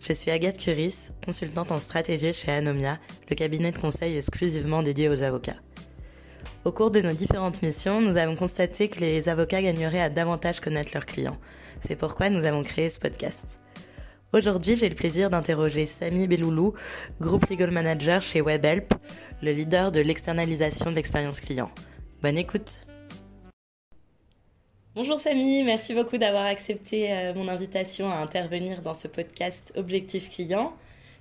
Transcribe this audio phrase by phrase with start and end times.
[0.00, 5.08] Je suis Agathe Curis, consultante en stratégie chez Anomia, le cabinet de conseil exclusivement dédié
[5.08, 5.56] aux avocats.
[6.64, 10.60] Au cours de nos différentes missions, nous avons constaté que les avocats gagneraient à davantage
[10.60, 11.38] connaître leurs clients.
[11.80, 13.58] C'est pourquoi nous avons créé ce podcast.
[14.32, 16.74] Aujourd'hui, j'ai le plaisir d'interroger Samy Beloulou,
[17.20, 18.92] Group Legal Manager chez WebHelp,
[19.42, 21.70] le leader de l'externalisation de l'expérience client.
[22.22, 22.86] Bonne écoute
[24.96, 30.30] Bonjour Samy, merci beaucoup d'avoir accepté euh, mon invitation à intervenir dans ce podcast Objectif
[30.30, 30.72] Client.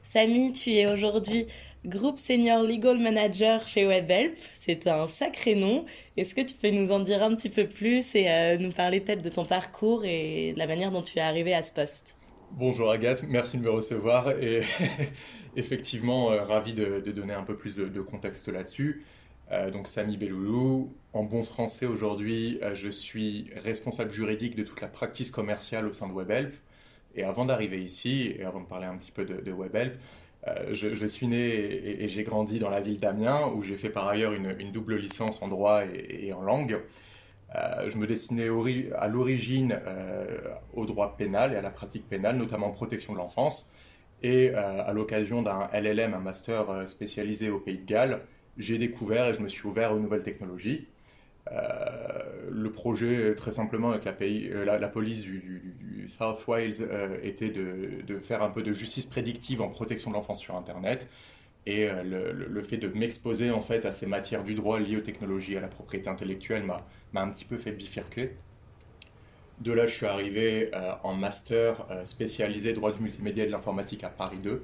[0.02, 1.48] Samy, tu es aujourd'hui
[1.86, 4.38] Groupe Senior Legal Manager chez WebHelp.
[4.54, 5.84] C'est un sacré nom.
[6.16, 9.02] Est-ce que tu peux nous en dire un petit peu plus et euh, nous parler
[9.02, 12.16] peut-être de ton parcours et de la manière dont tu es arrivé à ce poste?
[12.52, 14.62] Bonjour Agathe, merci de me recevoir et
[15.58, 19.04] effectivement euh, ravi de, donner un peu plus de, contexte là-dessus.
[19.72, 24.90] Donc Samy Beloulou, en bon français aujourd'hui, euh, je suis responsable juridique de toute la
[24.90, 26.54] practice commerciale au sein de WebHelp.
[27.16, 29.98] Et avant d'arriver ici, et avant de parler un petit peu de, WebHelp,
[30.48, 34.10] euh, je, suis né et, j'ai grandi dans la ville d'Amiens, où j'ai fait par
[34.10, 36.82] ailleurs une, double licence en droit et, en langue.
[37.56, 38.50] Euh, je me destinais
[38.98, 39.80] à l'origine
[40.74, 43.72] au droit pénal et à la pratique pénale, notamment protection de l'enfance.
[44.22, 48.22] Et à l'occasion d'un LLM, un master spécialisé au Pays de Galles,
[48.58, 50.88] j'ai découvert et je me suis ouvert aux nouvelles technologies.
[51.52, 58.18] Euh, le projet, très simplement, avec la, euh, police du, South Wales euh, était de,
[58.20, 61.10] faire un peu de justice prédictive en protection de l'enfance sur Internet.
[61.68, 65.58] Et le, fait de m'exposer en fait à ces matières du droit liées aux technologies,
[65.58, 68.36] à la propriété intellectuelle, m'a un petit peu fait bifurquer.
[69.62, 70.70] De là, je suis arrivé
[71.02, 74.64] en master spécialisé droit du multimédia et de l'informatique à Paris 2,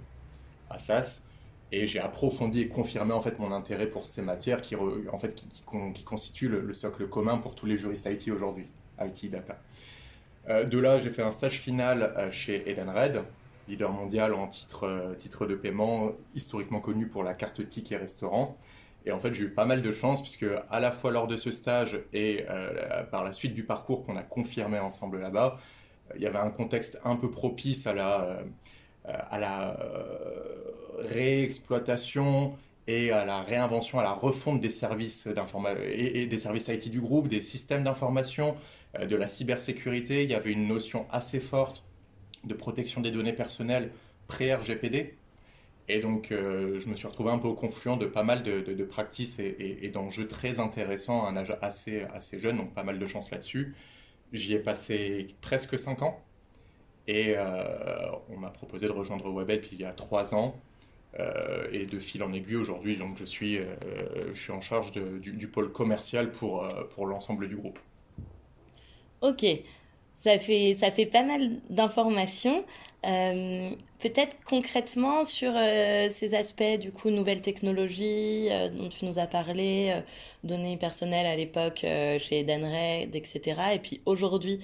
[0.70, 1.26] à SAS
[1.72, 5.34] et j'ai approfondi et confirmé en fait mon intérêt pour ces matières qui, en fait,
[5.36, 5.48] qui,
[5.94, 8.68] qui, constituent le, le, socle commun pour tous les juristes IT aujourd'hui,
[9.00, 9.58] IT Data.
[10.50, 13.24] Euh, de là, j'ai fait un stage final euh, chez Edenred,
[13.68, 18.58] leader mondial en titre, euh, de paiement, historiquement connu pour la carte ticket restaurant.
[19.06, 21.38] Et en fait, j'ai eu pas mal de chance puisque à la fois lors de
[21.38, 25.58] ce stage et euh, par la suite du parcours qu'on a confirmé ensemble là-bas,
[26.16, 28.42] il y avait un contexte un peu propice à la
[29.06, 29.78] à la
[31.00, 32.56] réexploitation
[32.88, 37.02] et à la réinvention, à la refonte des services et, et, des services IT du
[37.02, 38.56] groupe, des systèmes d'information,
[38.98, 40.24] euh, de la cybersécurité.
[40.24, 41.86] Il y avait une notion assez forte
[42.44, 43.92] de protection des données personnelles
[44.28, 45.16] pré-RGPD.
[45.88, 48.62] Et donc, euh, je me suis retrouvé un peu au confluent de pas mal de,
[48.62, 52.98] de, practices et d'enjeux très intéressants à un âge assez, assez jeune, donc pas mal
[52.98, 53.76] de chance là-dessus.
[54.32, 56.24] J'y ai passé presque 5 ans.
[57.08, 60.56] Et euh, on m'a proposé de rejoindre WebHelp il y a 3 ans.
[61.20, 63.66] Euh, et de fil en aiguille aujourd'hui, donc je suis, euh,
[64.34, 66.66] je suis en charge du, pôle commercial pour,
[66.96, 67.78] pour l'ensemble du groupe.
[69.20, 69.46] Ok,
[70.16, 72.64] ça fait, ça fait pas mal d'informations.
[73.04, 79.94] Peut-être concrètement sur ces aspects du coup nouvelles technologies dont tu nous as parlé,
[80.46, 83.60] données personnelles à l'époque chez Edenred, etc.
[83.74, 84.62] Et puis aujourd'hui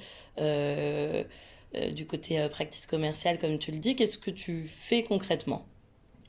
[1.91, 5.65] du côté practice commerciale, comme tu le dis, qu'est-ce que tu fais concrètement?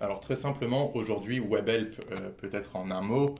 [0.00, 3.34] Alors très simplement, aujourd'hui, WebHelp, euh, peut-être en un mot,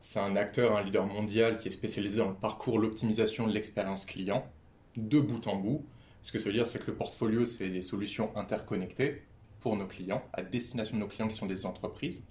[0.00, 4.06] c'est un acteur, un leader mondial qui est spécialisé dans le parcours, l'optimisation de l'expérience
[4.06, 4.46] client,
[4.96, 5.84] de bout en bout.
[6.22, 9.22] Ce que ça veut dire, c'est que le portfolio, c'est des solutions interconnectées
[9.60, 12.24] pour nos clients, à destination de nos clients qui sont des entreprises.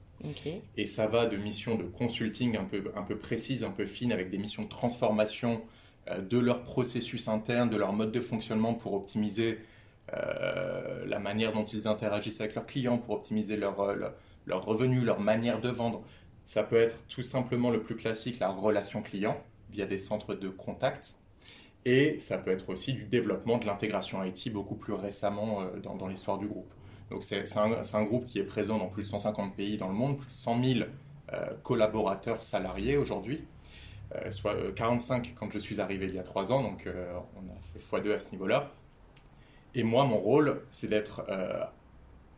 [0.75, 4.11] Et ça va de missions de consulting un peu, un peu précises, un peu fines,
[4.11, 5.76] avec des missions de transformation euh,
[6.29, 9.59] de leur processus interne, de leur mode de fonctionnement pour optimiser
[10.13, 14.09] euh, la manière dont ils interagissent avec leurs clients, pour optimiser leurs euh,
[14.49, 16.03] revenus, leur manière de vendre.
[16.45, 19.37] Ça peut être tout simplement le plus classique, la relation client,
[19.69, 21.15] via des centres de contact.
[21.83, 26.37] Et ça peut être aussi du développement de l'intégration IT beaucoup plus récemment dans, l'histoire
[26.37, 26.73] du groupe.
[27.09, 30.17] Donc c'est un, groupe qui est présent dans plus de 150 pays dans le monde,
[30.17, 30.79] plus de 100 000
[31.63, 33.45] collaborateurs salariés aujourd'hui.
[34.15, 37.13] Euh, soit 45 euh, quand je suis arrivé il y a trois ans, donc euh,
[37.35, 38.71] on a fait x2 à ce niveau-là.
[39.75, 41.27] Et moi, mon rôle, c'est d'être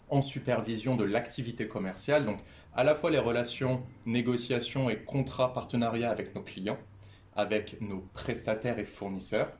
[0.09, 2.39] en supervision de l'activité commerciale, donc
[2.75, 6.79] à la fois les relations, négociations et contrats partenariats avec nos clients,
[7.35, 9.53] avec nos prestataires et fournisseurs,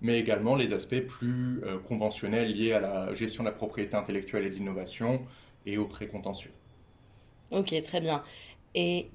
[0.00, 4.50] mais également les aspects plus conventionnels liés à la gestion de la propriété intellectuelle et
[4.50, 5.26] de l'innovation
[5.66, 6.52] et au précontentieux.
[7.50, 8.22] Ok, très bien.
[8.74, 9.10] Et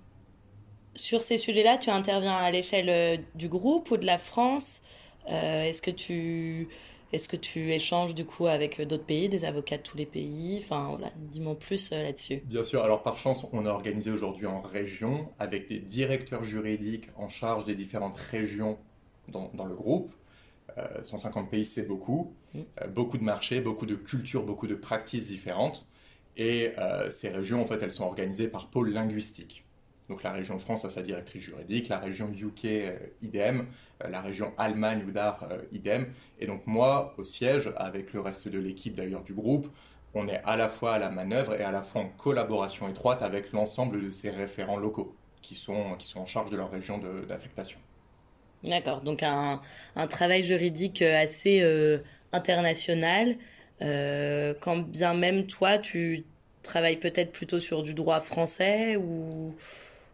[0.96, 4.82] sur ces sujets-là, tu interviens à l'échelle euh, du groupe ou de la France
[5.30, 6.68] euh, Est-ce que tu
[7.12, 10.08] est-ce que tu échanges du coup avec euh, d'autres pays, des avocats de tous les
[10.08, 10.60] pays?
[10.64, 12.42] Enfin voilà, dis-moi plus là-dessus.
[12.46, 12.84] Bien sûr.
[12.84, 17.66] Alors par chance, on a organisé aujourd'hui en région avec des directeurs juridiques en charge
[17.66, 18.80] des différentes régions
[19.28, 20.14] dans, le groupe.
[21.04, 22.34] 150 pays, c'est beaucoup.
[22.56, 22.62] Mm.
[22.90, 25.88] beaucoup de marchés, beaucoup de cultures, beaucoup de pratiques différentes.
[26.36, 26.72] Et
[27.10, 29.63] ces régions, en fait, elles sont organisées par pôle linguistique.
[30.10, 33.68] Donc la région France a sa directrice juridique, la région UK euh, idem,
[34.04, 36.08] euh, la région Allemagne ou d'art euh, idem.
[36.40, 39.70] Et donc moi, au siège, avec le reste de l'équipe d'ailleurs du groupe,
[40.14, 43.24] on est à la fois à la manœuvre et à la fois en collaboration étroite
[43.24, 47.00] avec l'ensemble de ces référents locaux qui sont, qui sont en charge de leur région
[47.28, 47.80] d'affectation.
[48.64, 49.60] D'accord, donc un,
[49.96, 51.62] un, travail juridique assez
[52.32, 53.36] international,
[53.82, 56.24] quand bien même toi, tu
[56.62, 59.54] travailles peut-être plutôt sur du droit français ou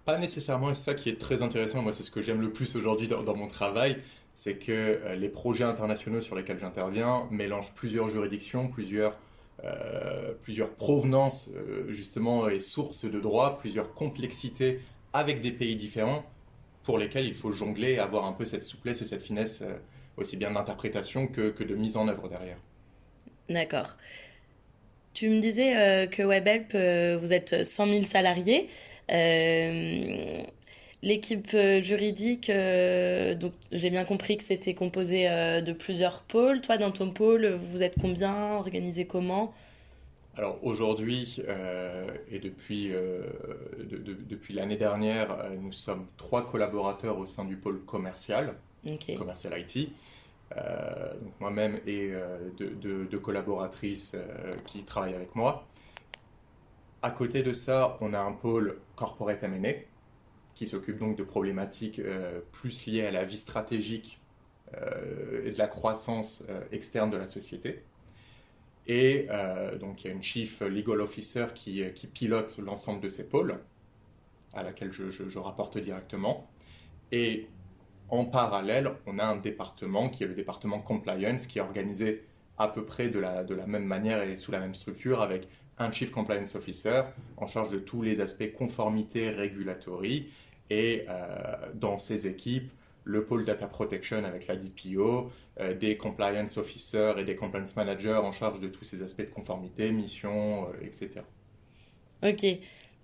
[0.05, 2.51] pas nécessairement, et c'est ça qui est très intéressant, moi c'est ce que j'aime le
[2.51, 3.97] plus aujourd'hui dans, mon travail,
[4.33, 9.17] c'est que euh, les projets internationaux sur lesquels j'interviens mélangent plusieurs juridictions, plusieurs,
[9.63, 14.79] euh, plusieurs provenances euh, justement et sources de droit, plusieurs complexités
[15.13, 16.23] avec des pays différents
[16.83, 19.63] pour lesquels il faut jongler et avoir un peu cette souplesse et cette finesse
[20.17, 22.57] aussi bien d'interprétation que, que de mise en œuvre derrière.
[23.49, 23.97] D'accord.
[25.13, 28.69] Tu me disais que WebHelp, vous êtes 100 000 salariés.
[29.11, 30.43] Euh,
[31.01, 36.61] l'équipe euh, juridique, euh, donc j'ai bien compris que c'était composé de plusieurs pôles.
[36.61, 38.55] Toi, dans ton pôle, vous êtes combien?
[38.55, 39.53] Organisé comment?
[40.37, 41.41] Alors aujourd'hui
[42.31, 42.93] et depuis,
[44.29, 48.53] depuis l'année dernière, nous sommes trois collaborateurs au sein du pôle commercial,
[49.17, 49.89] commercial IT.
[50.55, 52.13] donc moi-même et
[52.57, 54.15] deux, collaboratrices
[54.65, 55.67] qui travaillent avec moi.
[57.01, 59.69] À côté de ça, on a un pôle corporate M&A
[60.55, 64.19] qui s'occupe donc de problématiques euh, plus liées à la vie stratégique
[64.75, 67.83] euh, et de la croissance euh, externe de la société.
[68.87, 69.27] Et
[69.79, 73.59] donc il y a une chief legal officer qui, pilote l'ensemble de ces pôles,
[74.55, 76.49] à laquelle je, je, rapporte directement.
[77.11, 77.47] Et
[78.09, 82.23] en parallèle, on a un département qui est le département compliance, qui est organisé
[82.57, 85.47] à peu près de la, de la même manière et sous la même structure, avec
[85.79, 87.03] un Chief Compliance Officer
[87.37, 90.27] en charge de tous les aspects conformité régulatory
[90.69, 92.69] et euh, dans ses équipes,
[93.05, 98.19] le pôle Data Protection avec la DPO, euh, des Compliance Officers et des Compliance Managers
[98.21, 101.21] en charge de tous ces aspects de conformité, mission, euh, etc.
[102.23, 102.45] Ok.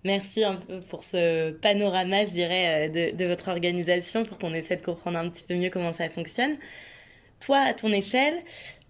[0.03, 5.17] Merci peu pour ce panorama, je dirais, de votre organisation pour qu'on essaie de comprendre
[5.17, 6.57] un petit peu mieux comment ça fonctionne.
[7.39, 8.43] Toi, à ton échelle,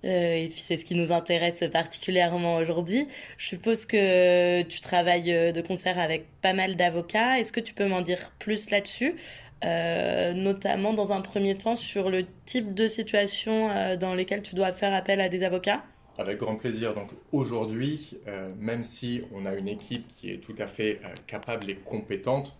[0.06, 3.08] euh, et c'est ce qui nous intéresse particulièrement aujourd'hui.
[3.38, 7.40] Je suppose que tu travailles euh, de concert avec pas mal d'avocats.
[7.40, 9.16] Est-ce que tu peux m'en dire plus là-dessus
[9.64, 14.72] euh, notamment dans un premier temps sur le type de situation dans lesquelles tu dois
[14.72, 15.84] faire appel à des avocats?
[16.18, 16.94] Avec grand plaisir.
[16.94, 18.18] Donc aujourd'hui,
[18.60, 22.58] même si on a une équipe qui est tout à fait capable et compétente,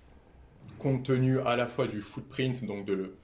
[0.80, 3.18] compte tenu à la fois du footprint, donc de le,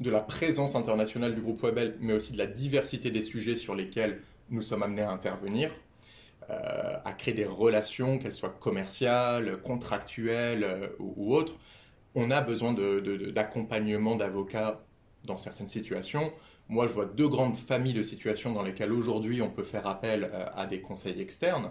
[0.00, 3.74] de la présence internationale du groupe Webel, mais aussi de la diversité des sujets sur
[3.74, 4.20] lesquels
[4.50, 5.70] nous sommes amenés à intervenir,
[6.50, 11.54] euh, à créer des relations, qu'elles soient commerciales, contractuelles euh, ou, autres,
[12.14, 14.84] on a besoin d'accompagnement d'avocats
[15.24, 16.32] dans certaines situations.
[16.68, 20.30] Moi, je vois deux grandes familles de situations dans lesquelles aujourd'hui on peut faire appel
[20.32, 21.70] euh, à des conseils externes.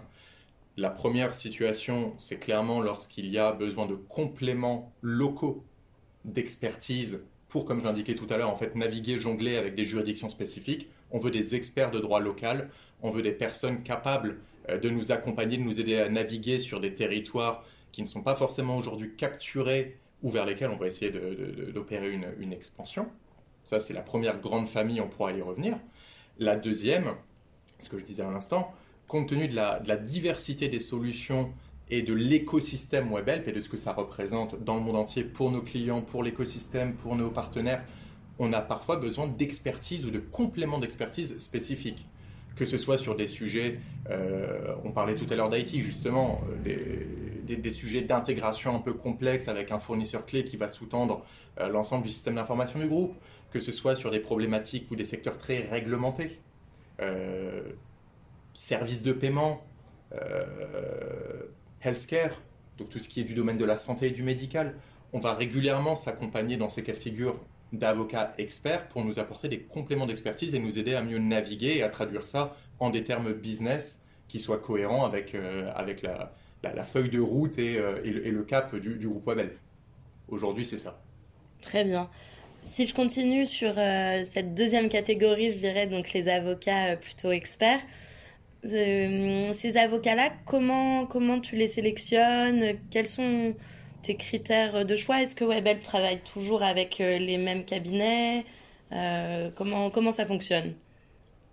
[0.76, 5.64] La première situation, c'est clairement lorsqu'il y a besoin de compléments locaux
[6.24, 7.20] d'expertise
[7.54, 10.88] pour, comme je l'indiquais tout à l'heure, en fait, naviguer, jongler avec des juridictions spécifiques.
[11.12, 12.68] On veut des experts de droit local,
[13.00, 16.80] on veut des personnes capables euh, de nous accompagner, de nous aider à naviguer sur
[16.80, 21.12] des territoires qui ne sont pas forcément aujourd'hui capturés ou vers lesquels on va essayer
[21.12, 23.06] d'opérer une, une expansion.
[23.66, 25.78] Ça, c'est la première grande famille, on pourra y revenir.
[26.40, 27.14] La deuxième,
[27.78, 28.74] ce que je disais à l'instant,
[29.06, 31.52] compte tenu de la, diversité des solutions
[31.90, 35.50] et de l'écosystème WebHelp et de ce que ça représente dans le monde entier pour
[35.50, 37.84] nos clients, pour l'écosystème, pour nos partenaires,
[38.38, 42.06] on a parfois besoin d'expertise ou de compléments d'expertise spécifiques.
[42.56, 47.04] Que ce soit sur des sujets, euh, on parlait tout à l'heure d'IT justement, euh,
[47.44, 51.24] des, sujets d'intégration un peu complexes avec un fournisseur clé qui va sous-tendre
[51.58, 53.14] euh, l'ensemble du système d'information du groupe,
[53.50, 56.38] que ce soit sur des problématiques ou des secteurs très réglementés,
[58.54, 59.64] services de paiement,
[61.84, 62.40] healthcare,
[62.78, 64.74] donc tout ce qui est du domaine de la santé et du médical.
[65.12, 67.40] On va régulièrement s'accompagner dans ces cas de figure
[67.72, 71.82] d'avocats experts pour nous apporter des compléments d'expertise et nous aider à mieux naviguer et
[71.82, 76.32] à traduire ça en des termes business qui soient cohérents avec, euh, avec la,
[76.84, 77.74] feuille de route et,
[78.04, 79.52] et, le, cap du, groupe Webel.
[80.28, 81.00] Aujourd'hui, c'est ça.
[81.60, 82.08] Très bien.
[82.64, 87.30] Si je continue sur euh, cette deuxième catégorie, je dirais donc les avocats euh, plutôt
[87.30, 87.80] experts.
[88.64, 92.78] Euh, ces avocats-là, comment, comment tu les sélectionnes?
[92.90, 93.54] Quels sont
[94.02, 95.22] tes critères de choix?
[95.22, 98.44] Est-ce que WebHelp travaille toujours avec les mêmes cabinets?
[99.56, 100.74] Comment, comment ça fonctionne?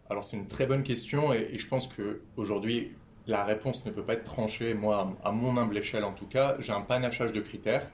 [0.09, 2.91] Alors c'est une très bonne question et, et je pense qu'aujourd'hui
[3.27, 4.73] la réponse ne peut pas être tranchée.
[4.73, 7.89] Moi, à mon humble échelle en tout cas, j'ai un panachage de critères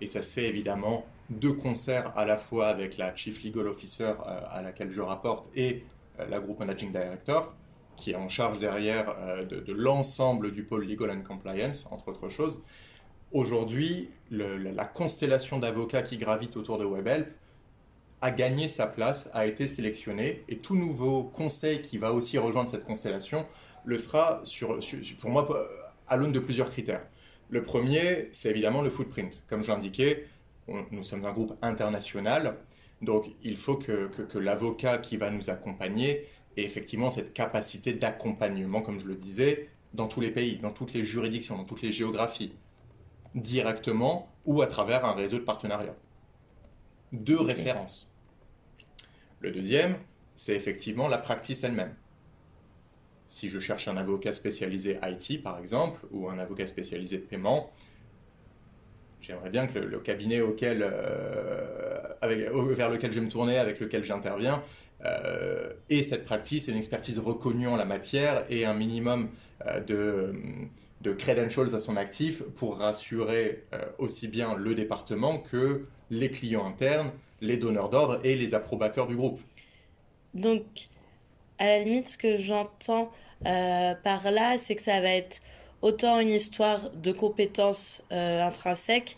[0.00, 4.14] et ça se fait évidemment de concert à la fois avec la Chief Legal Officer
[4.26, 5.84] euh, à laquelle je rapporte et
[6.18, 7.54] euh, la Group Managing Director,
[7.98, 12.30] qui est en charge derrière euh, de, l'ensemble du pôle Legal and Compliance, entre autres
[12.30, 12.62] choses.
[13.32, 17.28] Aujourd'hui, la constellation d'avocats qui gravitent autour de WebHelp
[18.22, 22.70] a gagné sa place, a été sélectionné, et tout nouveau conseil qui va aussi rejoindre
[22.70, 23.44] cette constellation
[23.84, 24.80] le sera, sur,
[25.20, 25.46] pour moi,
[26.06, 27.02] à l'aune de plusieurs critères.
[27.50, 29.44] Le premier, c'est évidemment le footprint.
[29.46, 30.26] Comme je l'indiquais,
[30.90, 32.56] nous sommes un groupe international,
[33.02, 36.26] donc il faut que, l'avocat qui va nous accompagner
[36.60, 40.92] ait effectivement cette capacité d'accompagnement, comme je le disais, dans tous les pays, dans toutes
[40.92, 42.52] les juridictions, dans toutes les géographies,
[43.34, 45.96] directement ou à travers un réseau de partenariats.
[47.12, 48.12] Deux références.
[49.40, 49.96] Le deuxième,
[50.34, 51.94] c'est effectivement la practice elle-même.
[53.26, 57.70] Si je cherche un avocat spécialisé IT, par exemple, ou un avocat spécialisé de paiement,
[59.20, 64.02] j'aimerais bien que le, cabinet auquel, euh, vers lequel je vais me tourner, avec lequel
[64.02, 64.62] j'interviens,
[65.04, 69.30] euh, ait cette pratique et une expertise reconnue en la matière et un minimum
[69.66, 70.34] euh, de,
[71.02, 73.64] de, credentials à son actif pour rassurer
[73.98, 79.16] aussi bien le département que les clients internes, les donneurs d'ordre et les approbateurs du
[79.16, 79.40] groupe.
[80.34, 80.64] Donc,
[81.58, 83.10] à la limite, ce que j'entends
[83.42, 85.40] par là, c'est que ça va être
[85.82, 89.16] autant une histoire de compétences euh, intrinsèques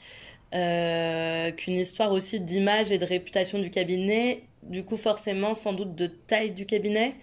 [0.54, 5.94] euh, qu'une histoire aussi d'image et de réputation du cabinet, du coup forcément sans doute
[5.94, 7.14] de taille du cabinet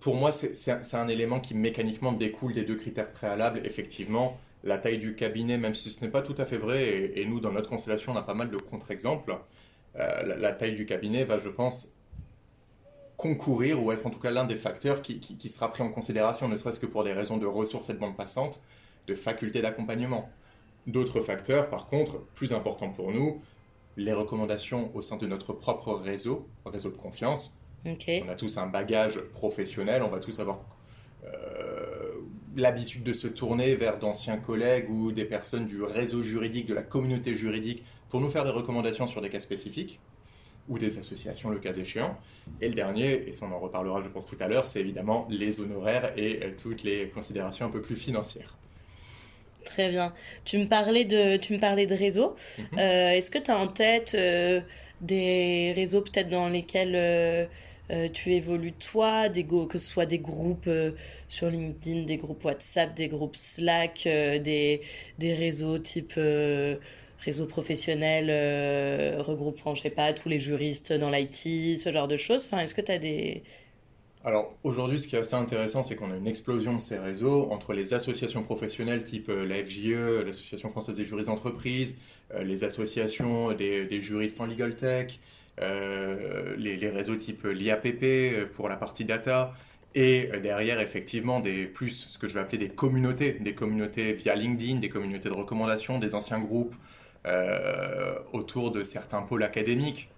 [0.00, 3.60] Pour moi, c'est un, élément qui mécaniquement découle des deux critères préalables.
[3.64, 7.24] Effectivement, la taille du cabinet, même si ce n'est pas tout à fait vrai, et,
[7.24, 9.36] nous dans notre constellation on a pas mal de contre-exemples,
[9.96, 11.88] euh, la, taille du cabinet va, je pense,
[13.16, 16.56] concourir ou être en tout cas l'un des facteurs qui, sera pris en considération, ne
[16.56, 18.62] serait-ce que pour des raisons de ressources et de bande passante,
[19.06, 20.30] de faculté d'accompagnement.
[20.86, 23.42] D'autres facteurs, par contre, plus importants pour nous,
[24.00, 27.54] les recommandations au sein de notre propre réseau, réseau de confiance.
[28.24, 30.60] On a tous un bagage professionnel, on va tous avoir
[31.24, 32.12] euh,
[32.56, 36.82] l'habitude de se tourner vers d'anciens collègues ou des personnes du réseau juridique, de la
[36.82, 40.00] communauté juridique, pour nous faire des recommandations sur des cas spécifiques
[40.68, 42.16] ou des associations le cas échéant.
[42.60, 45.26] Et le dernier, et ça on en reparlera je pense tout à l'heure, c'est évidemment
[45.30, 48.56] les honoraires et euh, toutes les considérations un peu plus financières.
[49.64, 50.12] Très bien.
[50.44, 52.36] Tu me parlais de, tu me parlais de réseaux.
[52.58, 52.78] Mhm.
[52.78, 54.60] Euh, est-ce que tu as en tête euh,
[55.00, 57.48] des réseaux peut-être dans lesquels
[58.12, 60.70] tu évolues toi, des que ce soit des groupes
[61.26, 64.80] sur LinkedIn, des groupes WhatsApp, des groupes Slack, des,
[65.18, 66.16] des réseaux type
[67.20, 72.16] réseau professionnel euh, regroupant, je sais pas, tous les juristes dans l'IT, ce genre de
[72.16, 72.44] choses?
[72.46, 73.42] Enfin, est-ce que tu as des...
[74.22, 77.50] Alors aujourd'hui, ce qui est assez intéressant, c'est qu'on a une explosion de ces réseaux
[77.50, 81.96] entre les associations professionnelles type euh, la FJE, l'Association française des juristes d'entreprise,
[82.34, 85.18] euh, les associations des, juristes en legal tech,
[85.58, 89.54] les, les, réseaux type l'IAPP pour la partie data,
[89.94, 94.34] et derrière effectivement des plus ce que je vais appeler des communautés, des communautés via
[94.34, 96.76] LinkedIn, des communautés de recommandation, des anciens groupes
[98.32, 100.08] autour de certains pôles académiques.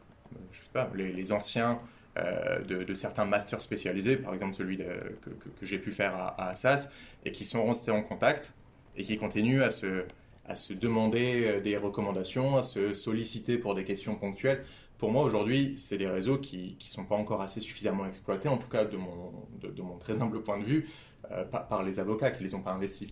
[0.53, 1.81] Je sais pas, les, anciens
[2.17, 5.31] de, certains masters spécialisés, par exemple celui que,
[5.63, 6.91] j'ai pu faire à, à, Assas,
[7.25, 8.55] et qui sont restés en contact
[8.97, 10.05] et qui continuent à se,
[10.47, 14.65] à se demander des recommandations, à se solliciter pour des questions ponctuelles
[15.03, 18.57] pour moi aujourd'hui, c'est des réseaux qui ne sont pas encore assez suffisamment exploités, en
[18.57, 20.89] tout cas de mon, de, mon très humble point de vue,
[21.33, 23.09] euh, par, les avocats qui ne les ont pas investis.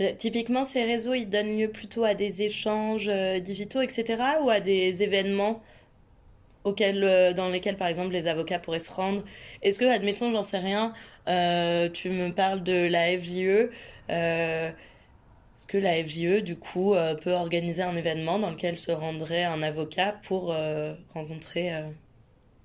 [0.00, 4.50] Euh, typiquement, ces réseaux, ils donnent lieu plutôt à des échanges euh, digitaux, etc., ou
[4.50, 5.62] à des événements
[6.64, 9.22] auxquels, dans lesquels, par exemple, les avocats pourraient se rendre.
[9.62, 10.92] Est-ce que, admettons, j'en sais rien,
[11.26, 13.70] tu me parles de la FJE,
[15.60, 19.44] est-ce que la FJE, du coup, euh, peut organiser un événement dans lequel se rendrait
[19.44, 21.74] un avocat pour euh, rencontrer...
[21.74, 21.82] Euh,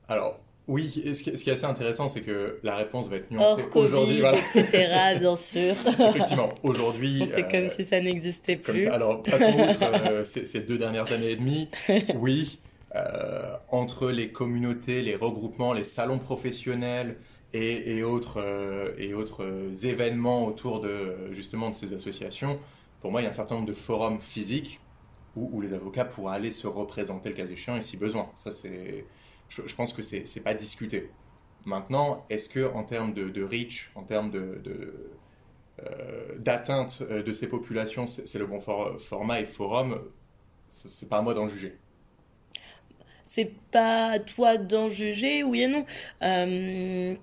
[0.07, 4.21] Alors, oui, ce qui, est assez intéressant, c'est que la réponse va être nuancée aujourd'hui.
[4.21, 4.37] Voilà.
[4.55, 5.75] etc., bien sûr.
[5.99, 7.23] Effectivement, aujourd'hui...
[7.23, 8.87] On fait comme si ça n'existait plus.
[8.87, 11.69] Alors, passons outre ces, deux dernières années et demie.
[12.15, 12.59] Oui,
[13.69, 17.17] entre les communautés, les regroupements, les salons professionnels
[17.53, 18.43] et, autres,
[18.97, 22.59] et autres événements autour de, justement, de ces associations,
[23.05, 24.79] pour moi, il y a un certain nombre de forums physiques
[25.35, 28.31] où, les avocats pourraient aller se représenter le cas échéant et si besoin.
[28.35, 29.05] Ça, c'est,
[29.49, 31.11] je, pense que c'est n'est pas discuté.
[31.65, 35.11] Maintenant, est-ce que en termes de, reach, en termes de,
[35.83, 40.01] euh, d'atteinte euh, de ces populations, c'est le bon format et forum
[40.67, 41.77] C'est pas à moi d'en juger.
[43.25, 45.85] C'est pas à toi d'en juger, oui et non.
[46.21, 47.15] Euh,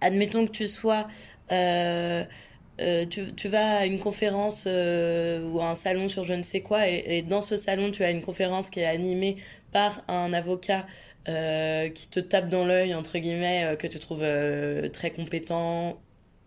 [0.00, 1.06] admettons que tu sois
[2.80, 6.60] euh, tu, vas à une conférence euh, ou à un salon sur je ne sais
[6.60, 9.36] quoi, et, dans ce salon, tu as une conférence qui est animée
[9.72, 10.86] par un avocat
[11.28, 14.26] euh, qui te tape dans l'œil, entre guillemets, que tu trouves
[14.92, 15.98] très compétent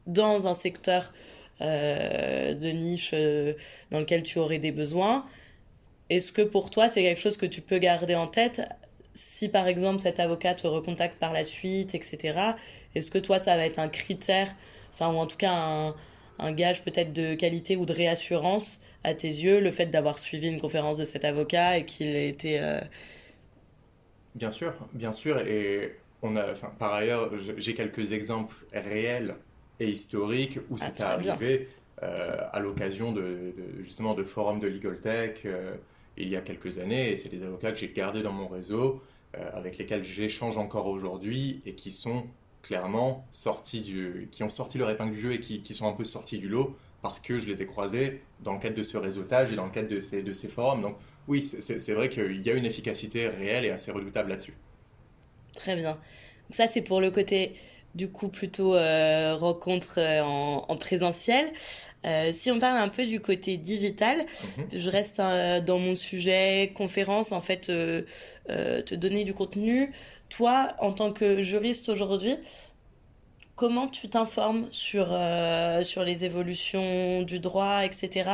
[0.07, 1.13] dans un secteur
[1.61, 3.13] de niche
[3.91, 5.25] dans lequel tu aurais des besoins.
[6.09, 8.61] Est-ce que pour toi, c'est quelque chose que tu peux garder en tête?
[9.13, 12.39] Si par exemple cet avocat te recontacte par la suite, etc.
[12.95, 14.55] Est-ce que toi, ça va être un critère,
[14.93, 15.95] enfin, ou en tout cas un
[16.39, 20.47] un gage peut-être de qualité ou de réassurance à tes yeux, le fait d'avoir suivi
[20.47, 22.59] une conférence de cet avocat et qu'il ait été...
[22.59, 22.79] Euh,
[24.35, 25.39] bien sûr, bien sûr.
[25.39, 29.35] Et on a, enfin, par ailleurs, j'ai quelques exemples réels
[29.79, 31.69] et historiques où c'est ah, arrivé
[32.03, 35.75] euh, à l'occasion de, justement de forums de Legal Tech euh,
[36.19, 37.11] il y a quelques années.
[37.11, 39.01] Et c'est des avocats que j'ai gardés dans mon réseau,
[39.33, 42.25] avec lesquels j'échange encore aujourd'hui et qui sont
[42.61, 45.93] clairement sortis du, qui ont sorti leur épingle du jeu et qui, qui, sont un
[45.93, 48.97] peu sortis du lot parce que je les ai croisés dans le cadre de ce
[48.97, 50.81] réseautage et dans le cadre de ces, de ces forums.
[50.81, 54.53] Donc oui, c'est vrai qu'il y a une efficacité réelle et assez redoutable là-dessus.
[55.55, 55.91] Très bien.
[55.91, 57.55] Donc ça, c'est pour le côté
[57.95, 61.51] du coup plutôt euh, rencontre euh, en, en, présentiel.
[62.05, 64.17] Euh, si on parle un peu du côté digital,
[64.57, 64.67] mhm.
[64.73, 69.91] je reste dans mon sujet conférence, en fait, te donner du contenu
[70.29, 72.35] toi, en tant que juriste aujourd'hui,
[73.55, 75.07] comment tu t'informes sur,
[75.83, 78.29] sur les évolutions du droit, etc.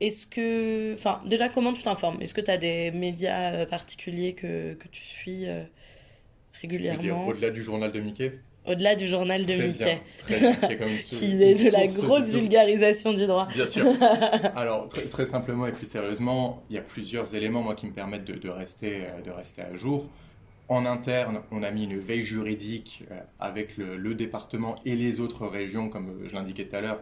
[0.00, 0.94] Est-ce que.
[0.94, 2.22] Enfin, déjà, comment tu t'informes?
[2.22, 5.46] Est-ce que tu as des médias particuliers que, que tu suis
[6.62, 7.26] régulièrement?
[7.26, 8.38] Au-delà du journal de Mickey?
[8.66, 10.00] Au-delà du journal de Mickey,
[11.10, 13.46] qui est de la grosse vulgarisation du droit.
[13.54, 13.84] Bien sûr.
[14.56, 17.92] Alors très, très, simplement et plus sérieusement, il y a plusieurs éléments moi qui me
[17.92, 20.08] permettent de, de rester de rester à jour.
[20.68, 25.46] En interne, on a mis une veille juridique euh, avec le, département et les autres
[25.46, 27.00] régions, comme euh, je l'indiquais tout à l'heure.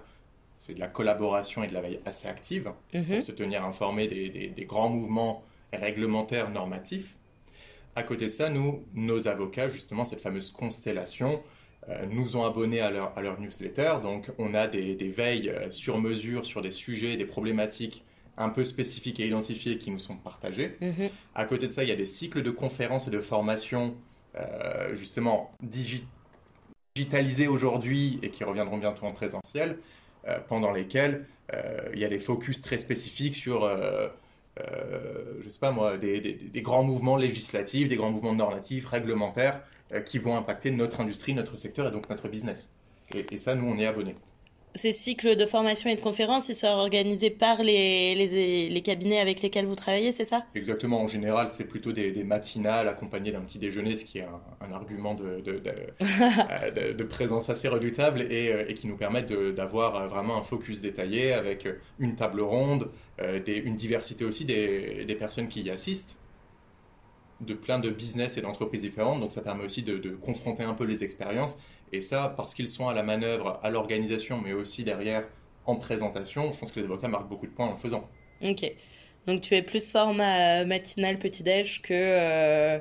[0.56, 3.20] C'est de la collaboration et de la veille assez active pour mhm.
[3.20, 7.16] se tenir informé des, grands mouvements réglementaires normatifs.
[7.94, 11.42] À côté de ça, nous, nos avocats, justement, cette fameuse constellation,
[11.88, 13.94] euh, nous ont abonnés à leur, à leur, newsletter.
[14.02, 18.04] Donc, on a des, veilles sur mesure sur des sujets, des problématiques
[18.36, 20.76] un peu spécifiques et identifiés qui nous sont partagés.
[20.80, 21.10] Mhm.
[21.34, 23.96] À côté de ça, il y a des cycles de conférences et de formations
[24.34, 25.54] euh, justement
[26.94, 29.78] digitalisés aujourd'hui et qui reviendront bientôt en présentiel,
[30.26, 33.70] euh, pendant lesquels euh, il y a des focus très spécifiques sur,
[34.58, 39.62] je sais pas moi, des, grands mouvements législatifs, des grands mouvements normatifs, réglementaires,
[40.06, 42.70] qui vont impacter notre industrie, notre secteur et donc notre business.
[43.14, 44.16] Et, et ça, nous, on est abonnés
[44.74, 49.42] ces cycles de formation et de conférences, ils sont organisés par les, les, cabinets avec
[49.42, 50.44] lesquels vous travaillez, c'est ça?
[50.54, 51.02] Exactement.
[51.02, 54.26] En général, c'est plutôt des, matinales accompagnées d'un petit déjeuner, ce qui est
[54.60, 60.08] un, argument de, de, de, présence assez redoutable et, euh, et qui nous permet d'avoir
[60.08, 65.14] vraiment un focus détaillé avec une table ronde, euh, des, une diversité aussi des, des
[65.14, 66.16] personnes qui y assistent
[67.40, 69.20] de plein de business et d'entreprises différentes.
[69.20, 71.58] Donc ça permet aussi de, de confronter un peu les expériences
[71.92, 75.28] et ça, parce qu'ils sont à la manœuvre, à l'organisation, mais aussi derrière
[75.66, 78.08] en présentation, je pense que les avocats marquent beaucoup de points en le faisant.
[78.42, 78.72] Ok.
[79.26, 82.80] Donc tu es plus format matinal petit-déj que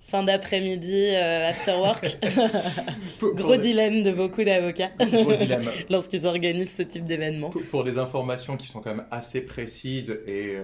[0.00, 2.18] fin d'après-midi after work.
[3.20, 4.90] Gros dilemme de beaucoup d'avocats
[5.90, 7.50] lorsqu'ils organisent ce type d'événement.
[7.70, 10.56] Pour, des informations qui sont quand même assez précises et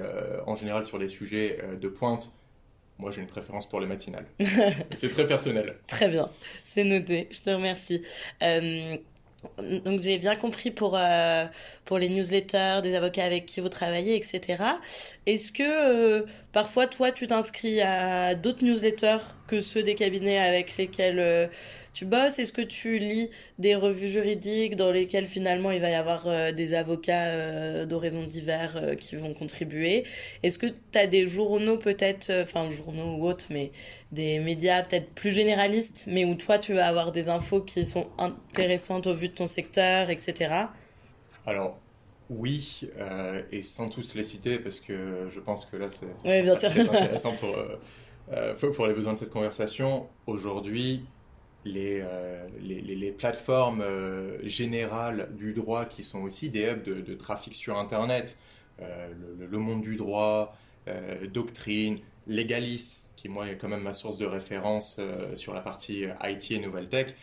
[0.46, 2.32] en général sur des sujets de pointe,
[2.98, 4.26] moi, j'ai une préférence pour les matinales.
[4.94, 5.76] c'est très personnel.
[5.86, 6.28] Très bien,
[6.64, 7.28] c'est noté.
[7.30, 8.02] Je te remercie.
[8.42, 8.96] Euh,
[9.84, 11.46] donc j'ai bien compris pour euh,
[11.84, 14.64] pour les newsletters des avocats avec qui vous travaillez, etc.
[15.26, 20.76] Est-ce que euh, parfois toi tu t'inscris à d'autres newsletters que ceux des cabinets avec
[20.76, 21.50] lesquels
[21.92, 25.94] tu bosses Est-ce que tu lis des revues juridiques dans lesquelles finalement il va y
[25.94, 30.04] avoir euh, des avocats euh, d'horizons divers euh, qui vont contribuer?
[30.42, 33.72] Est-ce que tu as des journaux peut-être, enfin journaux ou autres, mais
[34.12, 38.06] des médias peut-être plus généralistes, mais où toi tu vas avoir des infos qui sont
[38.18, 40.54] intéressantes au vu de ton secteur, etc.
[41.46, 41.78] Alors,
[42.30, 42.82] oui,
[43.50, 46.06] et sans tous les citer, parce que je pense que là, c'est
[46.78, 47.56] intéressant pour,
[48.72, 50.06] pour les besoins de cette conversation.
[50.26, 51.04] Aujourd'hui,
[51.66, 57.78] euh, les, plateformes euh, générales du droit qui sont aussi des hubs de, trafic sur
[57.78, 58.36] Internet,
[58.80, 60.56] euh, le, monde du droit,
[61.32, 64.98] doctrine, légaliste, qui moi est quand même ma source de référence
[65.34, 67.14] sur la partie IT et nouvelle tech,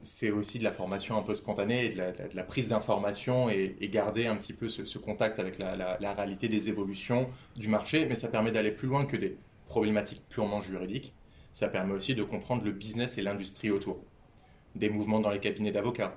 [0.00, 2.00] c'est aussi de la formation un peu spontanée, de,
[2.32, 6.70] la, prise d'information et, garder un petit peu ce, contact avec la, la, réalité des
[6.70, 11.12] évolutions du marché, mais ça permet d'aller plus loin que des problématiques purement juridiques
[11.58, 13.98] ça permet aussi de comprendre le business et l'industrie autour.
[14.76, 16.16] Des mouvements dans les cabinets d'avocats,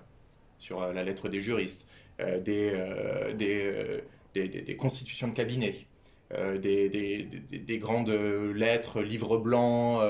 [0.59, 1.87] sur euh, la lettre des juristes,
[2.19, 4.01] euh, euh,
[4.35, 5.87] des, constitutions de cabinets,
[6.29, 10.03] des, grandes lettres, livres blancs,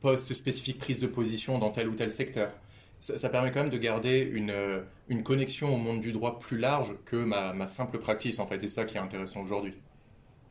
[0.00, 2.52] postes spécifiques, prise de position dans tel ou tel secteur.
[3.00, 7.16] Ça, permet quand même de garder une, connexion au monde du droit plus large que
[7.16, 9.74] ma, simple pratique, en fait, et ça qui est intéressant aujourd'hui.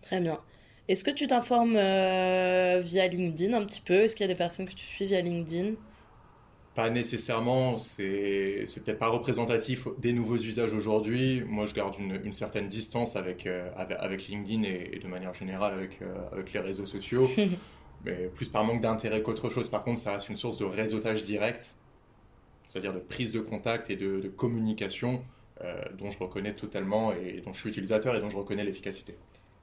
[0.01, 0.41] Très bien.
[0.87, 3.95] Est-ce que tu t'informes euh, via LinkedIn un petit peu?
[3.95, 5.73] Est-ce qu'il y a des personnes que tu suis via LinkedIn?
[6.75, 11.43] Pas nécessairement, c'est peut-être pas représentatif des nouveaux usages aujourd'hui.
[11.45, 16.01] Moi, je garde une, certaine distance avec, euh, avec, LinkedIn et, de manière générale avec,
[16.01, 17.27] euh, avec les réseaux sociaux,
[18.05, 19.69] mais plus par manque d'intérêt qu'autre chose.
[19.69, 21.75] Par contre, ça reste une source de réseautage direct,
[22.67, 25.23] c'est-à-dire de prise de contact et de, de communication
[25.97, 29.15] dont je reconnais totalement et dont je suis utilisateur et dont je reconnais l'efficacité.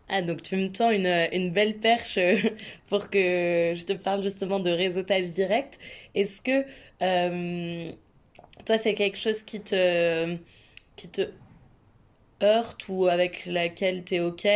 [0.08, 2.36] Ah, donc tu me tends une, une belle perche euh,
[2.88, 5.78] pour que je te parle justement de réseautage direct.
[6.14, 6.66] Est-ce que
[7.02, 7.90] euh,
[8.66, 10.36] toi, c'est quelque chose qui te,
[12.42, 14.46] heurte ou avec laquelle tu es OK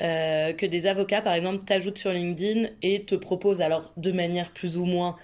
[0.00, 4.52] euh, que des avocats, par exemple, t'ajoutent sur LinkedIn et te proposent, alors de manière
[4.52, 5.16] plus ou moins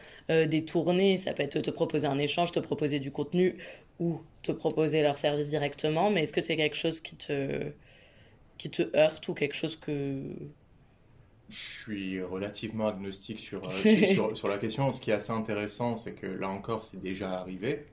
[0.49, 3.59] détournée, ça peut être te proposer un échange, te proposer du contenu
[4.01, 7.73] ou te proposer leur service directement, mais est-ce que c'est quelque chose qui te
[8.63, 10.23] qui te heurte ou quelque chose que...
[11.49, 14.93] Je suis relativement agnostique sur, euh, sur, la question.
[14.93, 17.87] Ce qui est assez intéressant, c'est que là encore, c'est déjà arrivé.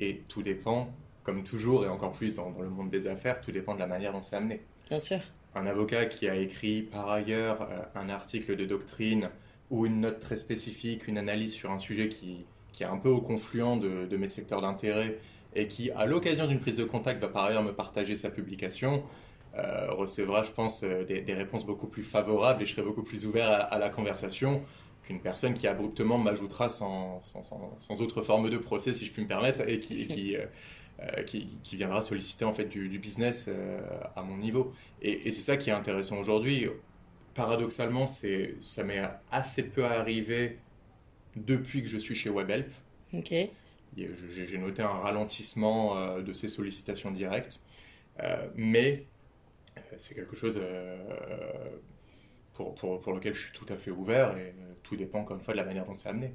[0.00, 0.90] Et tout dépend,
[1.22, 4.14] comme toujours, et encore plus dans, le monde des affaires, tout dépend de la manière
[4.14, 4.62] dont c'est amené.
[4.88, 5.18] Bien sûr.
[5.54, 9.28] Un avocat qui a écrit par ailleurs euh, un article de doctrine
[9.68, 13.10] ou une note très spécifique, une analyse sur un sujet qui, qui est un peu
[13.10, 15.18] au confluent de, de mes secteurs d'intérêt
[15.54, 19.04] et qui, à l'occasion d'une prise de contact, va par ailleurs me partager sa publication,
[19.56, 23.50] recevra, je pense, euh, des, réponses beaucoup plus favorables et je serai beaucoup plus ouvert
[23.50, 24.62] à, la conversation
[25.02, 29.28] qu'une personne qui abruptement m'ajoutera sans, sans, autre forme de procès, si je puis me
[29.28, 30.36] permettre, et qui, qui,
[31.00, 33.48] euh, qui, qui, viendra solliciter en fait du, business
[34.14, 34.72] à mon niveau.
[35.02, 36.68] Et, et c'est ça qui est intéressant aujourd'hui.
[37.34, 40.58] Paradoxalement, c'est, ça m'est assez peu arrivé
[41.36, 42.70] depuis que je suis chez WebHelp.
[43.14, 43.32] Ok.
[43.96, 47.60] J'ai, noté un ralentissement de ces sollicitations directes.
[48.54, 49.06] mais
[49.98, 50.98] c'est quelque chose euh,
[52.54, 55.36] pour, pour, pour, lequel je suis tout à fait ouvert et euh, tout dépend encore
[55.36, 56.32] une fois de la manière dont c'est amené.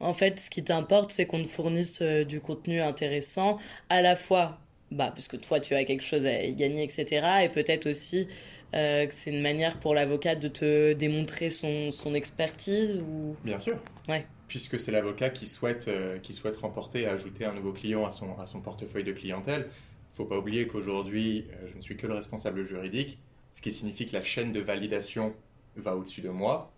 [0.00, 3.58] En fait, ce qui t'importe, c'est qu'on te fournisse euh, du contenu intéressant,
[3.88, 4.58] à la fois,
[4.90, 7.26] bah, parce que toi, tu as quelque chose à y gagner, etc.
[7.44, 8.28] Et peut-être aussi
[8.72, 13.36] que c'est une manière pour l'avocat de te démontrer son, son expertise ou...
[13.44, 13.76] Bien sûr.
[14.08, 14.26] Ouais.
[14.48, 15.88] Puisque c'est l'avocat qui souhaite,
[16.24, 19.70] qui souhaite remporter et ajouter un nouveau client à son, à son portefeuille de clientèle.
[20.14, 23.18] Il ne faut pas oublier qu'aujourd'hui, euh, je ne suis que le responsable juridique,
[23.52, 25.34] ce qui signifie que la chaîne de validation
[25.76, 26.72] va au-dessus de moi.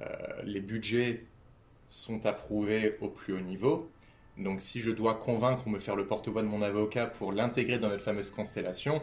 [0.00, 0.06] Euh,
[0.44, 1.24] les budgets
[1.90, 3.90] sont approuvés au plus haut niveau.
[4.38, 7.78] Donc si je dois convaincre ou me faire le porte-voix de mon avocat pour l'intégrer
[7.78, 9.02] dans notre fameuse constellation,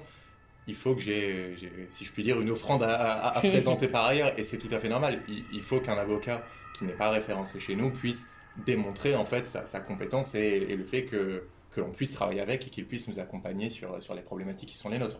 [0.68, 1.56] il faut que j'ai,
[1.90, 4.90] si je puis dire, une offrande à, présenter par ailleurs, et c'est tout à fait
[4.90, 5.22] normal.
[5.28, 6.44] Il, faut qu'un avocat
[6.76, 8.28] qui n'est pas référencé chez nous puisse
[8.66, 11.44] démontrer en fait sa, compétence et, le fait que
[11.76, 14.78] que l'on puisse travailler avec et qu'il puisse nous accompagner sur, sur les problématiques qui
[14.78, 15.20] sont les nôtres.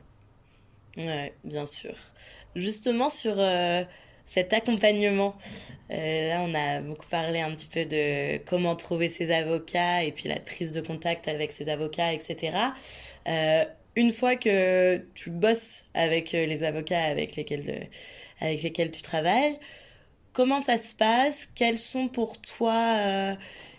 [0.96, 1.94] Ouais, bien sûr.
[2.56, 3.84] Justement sur euh,
[4.24, 5.36] cet accompagnement,
[5.92, 10.14] euh, là on a beaucoup parlé un petit peu de comment trouver ses avocats et
[10.14, 12.58] puis la prise de contact avec ses avocats, etc.
[13.28, 13.66] Euh,
[13.98, 17.90] une fois que tu bosses avec les avocats avec lesquels,
[18.40, 19.60] avec lesquels tu travailles,
[20.32, 21.50] comment ça se passe?
[21.54, 23.38] Quels sont pour toi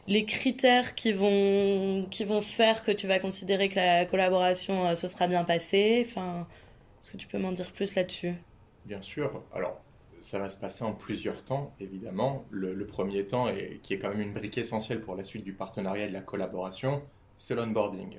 [0.08, 5.08] les critères qui vont, qui vont faire que tu vas considérer que la collaboration se
[5.08, 6.46] sera bien passée enfin,
[7.00, 8.34] Est-ce que tu peux m'en dire plus là-dessus?
[8.84, 9.42] Bien sûr.
[9.52, 9.80] Alors,
[10.20, 12.44] ça va se passer en plusieurs temps, évidemment.
[12.50, 15.52] Le, premier temps, et qui est quand même une brique essentielle pour la suite du
[15.52, 17.02] partenariat et de la collaboration,
[17.36, 18.18] c'est l'onboarding.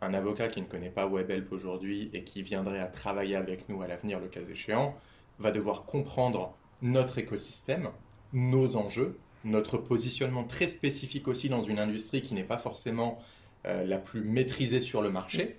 [0.00, 3.82] Un avocat qui ne connaît pas WebHelp aujourd'hui et qui viendrait à travailler avec nous
[3.82, 4.94] à l'avenir, le cas échéant,
[5.38, 7.90] va devoir comprendre notre écosystème,
[8.32, 13.20] nos enjeux, notre positionnement très spécifique aussi dans une industrie qui n'est pas forcément
[13.66, 15.56] euh, la plus maîtrisée sur le marché,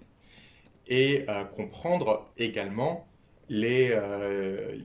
[0.87, 3.07] et euh, comprendre également
[3.51, 4.77] euh,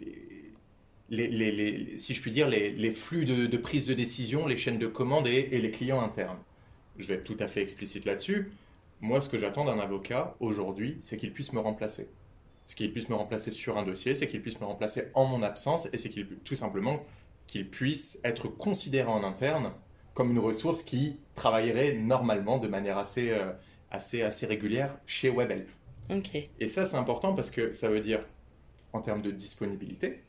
[1.09, 5.27] les, si je puis dire, les, flux de, prise de décision, les chaînes de commande
[5.27, 6.39] et, les clients internes.
[6.99, 8.53] Je vais être tout à fait explicite là-dessus.
[9.01, 12.09] Moi, ce que j'attends d'un avocat aujourd'hui, c'est qu'il puisse me remplacer.
[12.67, 15.43] Ce qu'il puisse me remplacer sur un dossier, c'est qu'il puisse me remplacer en mon
[15.43, 17.05] absence et c'est qu'il tout simplement
[17.53, 19.73] qu'il puisse être considéré en interne
[20.15, 23.53] comme une ressource qui travaillerait normalement de manière assez, euh,
[23.91, 25.69] assez, assez régulière chez WebHelp.
[26.59, 28.21] Et ça, c'est important parce que ça veut dire
[28.95, 30.23] en termes de disponibilité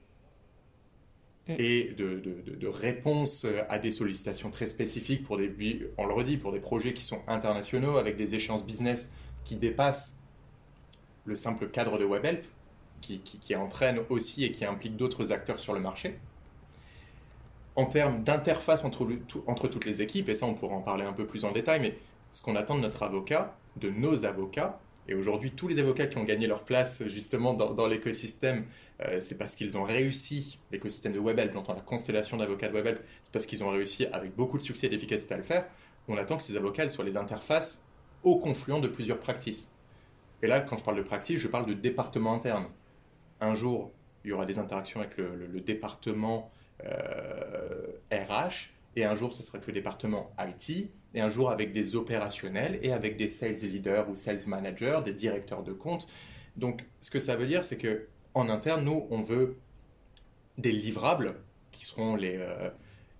[1.47, 1.55] mm.
[1.59, 6.51] et de, de, réponse à des sollicitations très spécifiques pour des, on le redit, pour
[6.51, 9.13] des projets qui sont internationaux avec des échéances business
[9.45, 10.17] qui dépassent
[11.23, 12.45] le simple cadre de WebHelp,
[12.99, 16.19] qui, qui, qui entraîne aussi et qui implique d'autres acteurs sur le marché.
[17.75, 21.25] En termes d'interface entre, toutes les équipes, et ça on pourra en parler un peu
[21.25, 21.97] plus en détail, mais
[22.31, 26.17] ce qu'on attend de notre avocat, de nos avocats, et aujourd'hui, tous les avocats qui
[26.17, 28.65] ont gagné leur place justement dans, l'écosystème,
[29.01, 33.01] euh, c'est parce qu'ils ont réussi, l'écosystème de WebHelp, j'entends la constellation d'avocats de WebHelp,
[33.23, 35.65] c'est parce qu'ils ont réussi avec beaucoup de succès et d'efficacité à le faire.
[36.07, 37.81] On attend que ces avocats soient les interfaces
[38.23, 39.69] au confluent de plusieurs practices.
[40.41, 42.67] Et là, quand je parle de practice, je parle de département interne.
[43.41, 43.91] Un jour,
[44.23, 46.49] il y aura des interactions avec le, département
[46.81, 48.47] RH, euh,
[48.95, 52.79] et un jour, ce sera avec le département IT, et un jour avec des opérationnels
[52.81, 56.07] et avec des sales leaders ou sales managers, des directeurs de compte.
[56.55, 59.57] Donc, ce que ça veut dire, c'est que en interne, nous, on veut
[60.57, 61.35] des livrables
[61.71, 62.69] qui seront les, euh,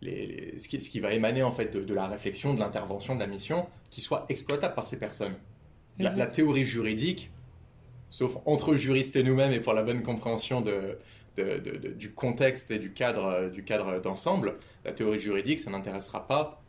[0.01, 3.67] les, ce, qui, va émaner en fait de, la réflexion, de l'intervention, de la mission,
[3.89, 5.35] qui soient exploitables par ces personnes.
[5.99, 6.31] La, mhm.
[6.31, 7.31] théorie juridique,
[8.09, 10.97] sauf entre juristes et nous-mêmes et pour la bonne compréhension de,
[11.37, 16.63] du contexte et du cadre, du cadre d'ensemble, la théorie juridique, ça n'intéressera pas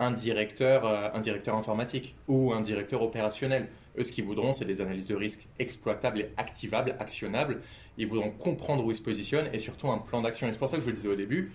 [0.00, 3.68] un directeur, euh, un directeur informatique ou un directeur opérationnel.
[3.98, 7.60] Eux, ce qu'ils voudront, c'est des analyses de risque exploitables et activables, actionnables.
[7.98, 10.48] Ils voudront comprendre où ils se positionnent et surtout un plan d'action.
[10.48, 11.52] Et c'est pour ça que je le disais au début,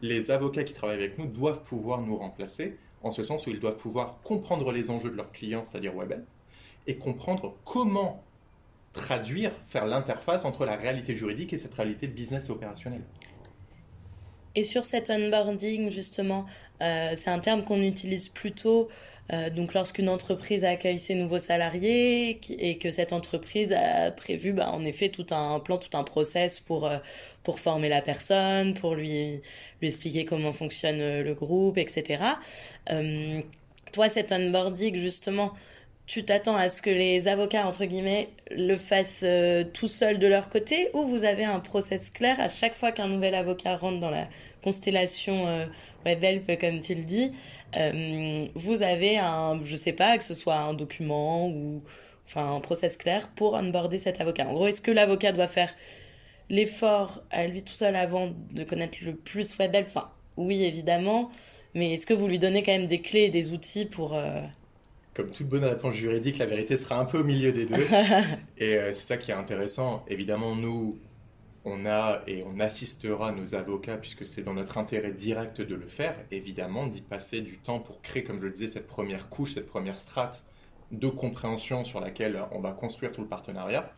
[0.00, 3.60] les avocats qui travaillent avec nous doivent pouvoir nous remplacer, en ce sens où ils
[3.60, 6.24] doivent pouvoir comprendre les enjeux de leurs clients, c'est-à-dire Webel,
[6.86, 8.24] et comprendre comment
[8.92, 13.02] traduire, faire l'interface entre la réalité juridique et cette réalité business opérationnelle.
[14.54, 16.46] Et sur cet onboarding, justement,
[16.82, 18.88] euh, c'est un terme qu'on utilise plutôt
[19.32, 24.68] euh, donc lorsqu'une entreprise accueille ses nouveaux salariés et que cette entreprise a prévu bah,
[24.70, 26.98] en effet tout un plan, tout un process pour, euh,
[27.44, 29.40] pour former la personne, pour lui,
[29.80, 32.24] lui expliquer comment fonctionne le groupe, etc.
[33.92, 35.52] toi, cet onboarding, justement,
[36.12, 39.24] tu t'attends à ce que les avocats, entre guillemets, le fassent
[39.72, 43.08] tout seuls de leur côté ou vous avez un process clair à chaque fois qu'un
[43.08, 44.28] nouvel avocat rentre dans la
[44.62, 45.64] constellation euh,
[46.60, 47.32] comme tu le dis,
[47.78, 51.82] euh, vous avez un, je sais pas, que ce soit un document ou
[52.26, 54.46] enfin un process clair pour onboarder cet avocat.
[54.48, 55.74] En gros, est-ce que l'avocat doit faire
[56.50, 61.30] l'effort à lui tout seul avant de connaître le plus WebHelp Enfin, oui, évidemment,
[61.72, 64.14] mais est-ce que vous lui donnez quand même des clés et des outils pour...
[65.18, 67.86] Euh, comme toute bonne réponse juridique, la vérité sera un peu au milieu des deux.
[68.58, 70.04] et c'est ça qui est intéressant.
[70.08, 70.98] Évidemment, nous,
[71.64, 75.86] on a et on assistera nos avocats, puisque c'est dans notre intérêt direct de le
[75.86, 79.52] faire, évidemment, d'y passer du temps pour créer, comme je le disais, cette première couche,
[79.54, 80.44] cette première strate
[80.90, 83.92] de compréhension sur laquelle on va construire tout le partenariat.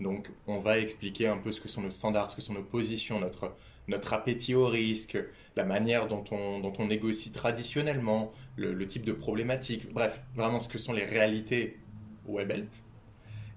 [0.00, 2.64] Donc, on va expliquer un peu ce que sont nos standards, ce que sont nos
[2.64, 3.54] positions, notre,
[3.86, 5.16] notre appétit au risque,
[5.56, 10.92] la manière dont on, négocie traditionnellement, le, type de problématique, bref, vraiment ce que sont
[10.92, 11.78] les réalités
[12.26, 12.68] WebHelp.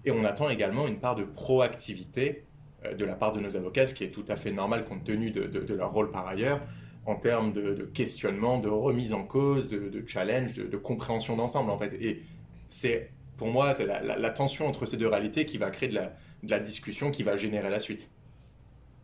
[0.05, 2.43] Et on attend également une part de proactivité
[2.85, 5.03] euh, de la part de nos avocats, ce qui est tout à fait normal compte
[5.03, 6.61] tenu de, leur rôle par ailleurs,
[7.05, 11.95] en termes de, questionnement, de remise en cause, de, challenge, de, compréhension d'ensemble en fait.
[11.95, 12.21] Et
[12.67, 15.99] c'est pour moi la, la, tension entre ces deux réalités qui va créer de
[16.43, 18.09] la discussion qui va générer la suite.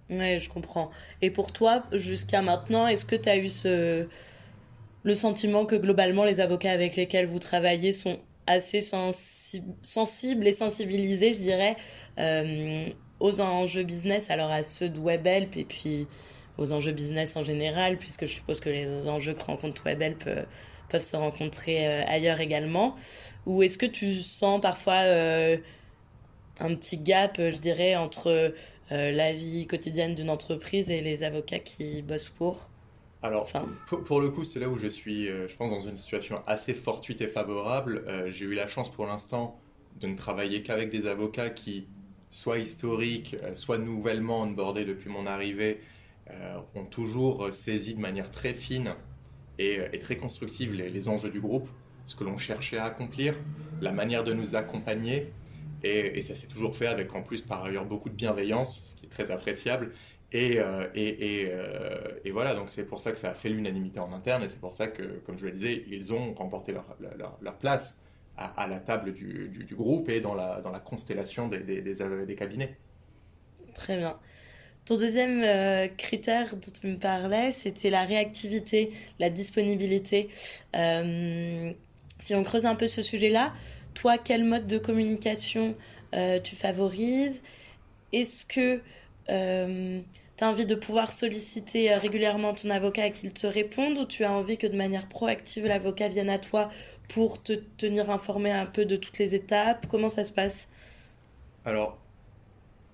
[0.09, 0.91] Ouais, je comprends.
[1.21, 4.07] Et pour toi, jusqu'à maintenant, est-ce que tu as eu ce...
[5.03, 11.33] le sentiment que globalement les avocats avec lesquels vous travaillez sont assez sensibles et sensibilisés,
[11.33, 11.77] je dirais,
[12.19, 12.87] euh,
[13.19, 16.07] aux enjeux business, alors à ceux de WebHelp et puis
[16.57, 20.43] aux enjeux business en général, puisque je suppose que les enjeux que rencontre WebHelp euh,
[20.89, 22.95] peuvent se rencontrer euh, ailleurs également.
[23.45, 25.01] Ou est-ce que tu sens parfois
[26.59, 28.53] un petit gap, je dirais, entre
[28.91, 32.69] la vie quotidienne d'une entreprise et les avocats qui bossent pour
[33.23, 33.49] alors,
[33.85, 36.73] pour, le coup, c'est là où je suis, euh, je pense, dans une situation assez
[36.73, 38.03] fortuite et favorable.
[38.05, 39.57] Euh, j'ai eu la chance pour l'instant
[40.01, 41.87] de ne travailler qu'avec des avocats qui,
[42.29, 45.79] soit historiques, euh, soit nouvellement onboardés depuis mon arrivée,
[46.73, 48.95] ont toujours saisi de manière très fine
[49.59, 51.67] et, très constructive les, enjeux du groupe,
[52.05, 53.35] ce que l'on cherchait à accomplir,
[53.81, 55.33] la manière de nous accompagner.
[55.83, 59.05] Et, ça s'est toujours fait avec en plus par ailleurs beaucoup de bienveillance, ce qui
[59.05, 59.91] est très appréciable.
[60.35, 64.11] Euh, et, euh, et, voilà, donc c'est pour ça que ça a fait l'unanimité en
[64.13, 67.97] interne et c'est pour ça que, comme je le disais, ils ont remporté leur, place
[68.37, 72.75] à, la table du, groupe et dans la, constellation des, des, cabinets.
[73.75, 74.17] Très bien.
[74.85, 80.29] Ton deuxième euh, critère dont tu me parlais, c'était la réactivité, la disponibilité.
[80.73, 83.53] si on creuse un peu ce sujet-là,
[83.93, 85.75] toi, quel mode de communication
[86.43, 87.41] tu favorises?
[88.11, 88.81] Est-ce que
[90.37, 94.23] tu as envie de pouvoir solliciter euh, régulièrement ton avocat qu'il te réponde ou tu
[94.23, 96.71] as envie que de manière proactive l'avocat vienne à toi
[97.07, 99.85] pour te tenir informé un peu de toutes les étapes?
[99.89, 100.67] Comment ça se passe?
[101.65, 101.99] Alors,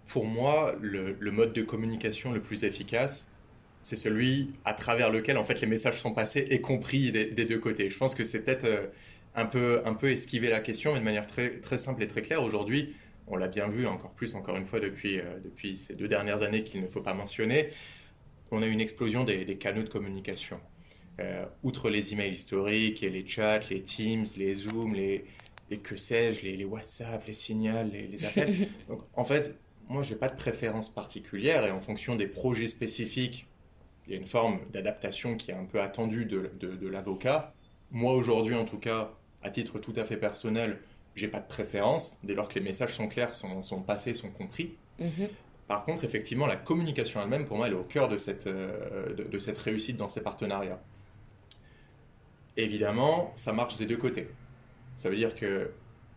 [0.07, 3.27] pour moi, le, mode de communication le plus efficace,
[3.83, 7.59] c'est celui à travers lequel en fait les messages sont passés et compris des, deux
[7.59, 7.89] côtés.
[7.89, 8.87] Je pense que c'est peut-être euh,
[9.35, 12.21] un peu, un peu esquiver la question, mais de manière très, très simple et très
[12.21, 12.43] claire.
[12.43, 12.95] Aujourd'hui,
[13.27, 16.41] on l'a bien vu encore plus, encore une fois, depuis, euh, depuis ces deux dernières
[16.41, 17.69] années qu'il ne faut pas mentionner,
[18.51, 20.59] on a une explosion des, canaux de communication.
[21.19, 25.25] Euh, outre les emails historiques et les chats, les Teams, les Zooms, les,
[25.83, 28.69] que sais-je, les, WhatsApp, les signals, les, appels.
[28.87, 29.55] Donc, en fait,
[29.87, 33.47] moi, je n'ai pas de préférence particulière et en fonction des projets spécifiques,
[34.07, 37.53] il y a une forme d'adaptation qui est un peu attendue de, de l'avocat.
[37.91, 40.79] Moi, aujourd'hui, en tout cas, à titre tout à fait personnel,
[41.15, 44.31] j'ai pas de préférence, dès lors que les messages sont clairs, sont, sont passés, sont
[44.31, 44.75] compris.
[44.99, 45.29] Mhm.
[45.69, 49.13] Par contre, effectivement, la communication elle-même, pour moi, elle est au cœur de cette, euh,
[49.13, 50.81] de, cette réussite dans ces partenariats.
[52.57, 54.29] Évidemment, ça marche des deux côtés.
[54.97, 55.71] Ça veut dire que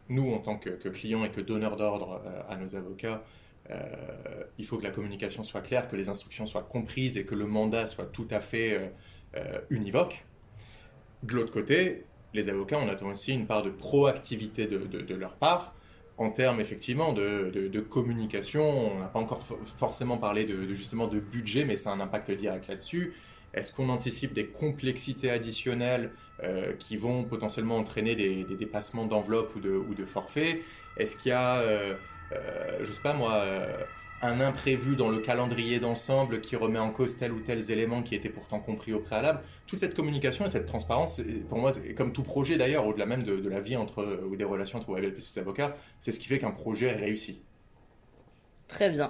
[0.08, 3.22] nous, en tant que, clients et que donneurs d'ordre euh, à nos avocats,
[3.70, 3.84] euh,
[4.56, 7.46] il faut que la communication soit claire, que les instructions soient comprises et que le
[7.46, 8.92] mandat soit tout à fait
[9.70, 10.24] univoque.
[11.22, 15.74] De l'autre côté, les avocats, on attend aussi une part de proactivité de, leur part
[16.18, 18.62] en termes effectivement de, communication.
[18.62, 19.42] On n'a pas encore
[19.76, 23.14] forcément parlé de, justement de budget, mais ça a un impact direct là-dessus.
[23.54, 26.10] Est-ce qu'on anticipe des complexités additionnelles
[26.42, 30.62] euh, qui vont potentiellement entraîner des, dépassements d'enveloppe ou de, ou de forfait
[30.96, 31.94] Est-ce qu'il y a, euh,
[32.32, 33.44] euh, je sais pas moi,
[34.22, 38.14] un imprévu dans le calendrier d'ensemble qui remet en cause tel ou tel élément qui
[38.14, 39.40] était pourtant compris au préalable.
[39.66, 43.48] Toute cette communication et cette transparence, pour moi, comme tout projet d'ailleurs, au-delà même de,
[43.48, 46.38] la vie entre, ou des relations entre WebLP et ses avocats, c'est ce qui fait
[46.38, 47.42] qu'un projet réussit.
[48.68, 49.08] Très bien.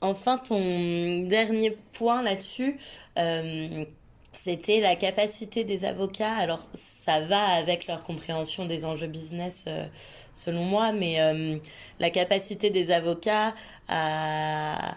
[0.00, 2.78] Enfin, ton dernier point là-dessus,
[3.18, 3.84] euh,
[4.32, 6.34] c'était la capacité des avocats.
[6.34, 9.86] Alors, ça va avec leur compréhension des enjeux business, euh,
[10.34, 11.58] selon moi, mais euh,
[11.98, 13.54] la capacité des avocats
[13.88, 14.96] à,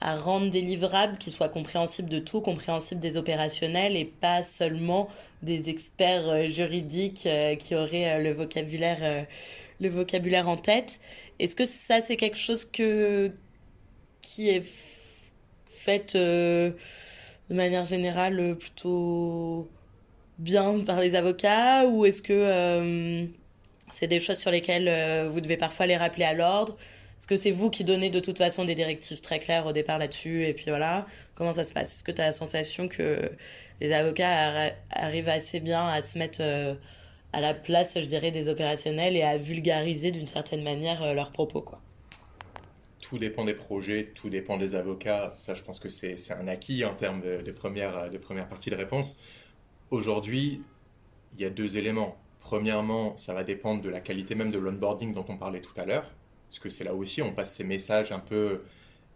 [0.00, 5.08] à rendre des livrables qui soient compréhensibles de tout, compréhensibles des opérationnels et pas seulement
[5.42, 9.26] des experts euh, juridiques qui auraient le vocabulaire,
[9.80, 11.00] le vocabulaire en tête.
[11.38, 13.32] Est-ce que ça, c'est quelque chose que,
[14.22, 14.64] qui est
[15.66, 16.16] fait
[17.50, 19.68] de manière générale euh, plutôt
[20.38, 23.26] bien par les avocats ou est-ce que euh,
[23.92, 26.76] c'est des choses sur lesquelles euh, vous devez parfois les rappeler à l'ordre?
[27.18, 29.98] Est-ce que c'est vous qui donnez de toute façon des directives très claires au départ
[29.98, 31.06] là-dessus et puis voilà?
[31.34, 31.96] Comment ça se passe?
[31.96, 33.30] Est-ce que tu as la sensation que
[33.80, 36.42] les avocats arrivent assez bien à se mettre
[37.32, 41.62] à la place, je dirais, des opérationnels et à vulgariser d'une certaine manière leurs propos
[41.62, 41.80] quoi?
[43.08, 45.32] Tout dépend des projets, tout dépend des avocats.
[45.36, 48.74] Ça, je pense que c'est un acquis en termes de, première, de première partie de
[48.74, 49.18] réponse.
[49.90, 50.60] Aujourd'hui,
[51.34, 52.18] il y a deux éléments.
[52.38, 55.86] Premièrement, ça va dépendre de la qualité même de l'onboarding dont on parlait tout à
[55.86, 56.12] l'heure.
[56.48, 58.64] Parce que c'est là aussi, on passe ces messages un peu,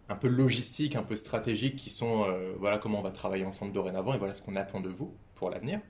[0.09, 3.73] un peu logistiques, un peu stratégiques qui sont euh, voilà comment on va travailler ensemble
[3.73, 5.81] dorénavant et voilà ce qu'on attend de vous pour l'avenir.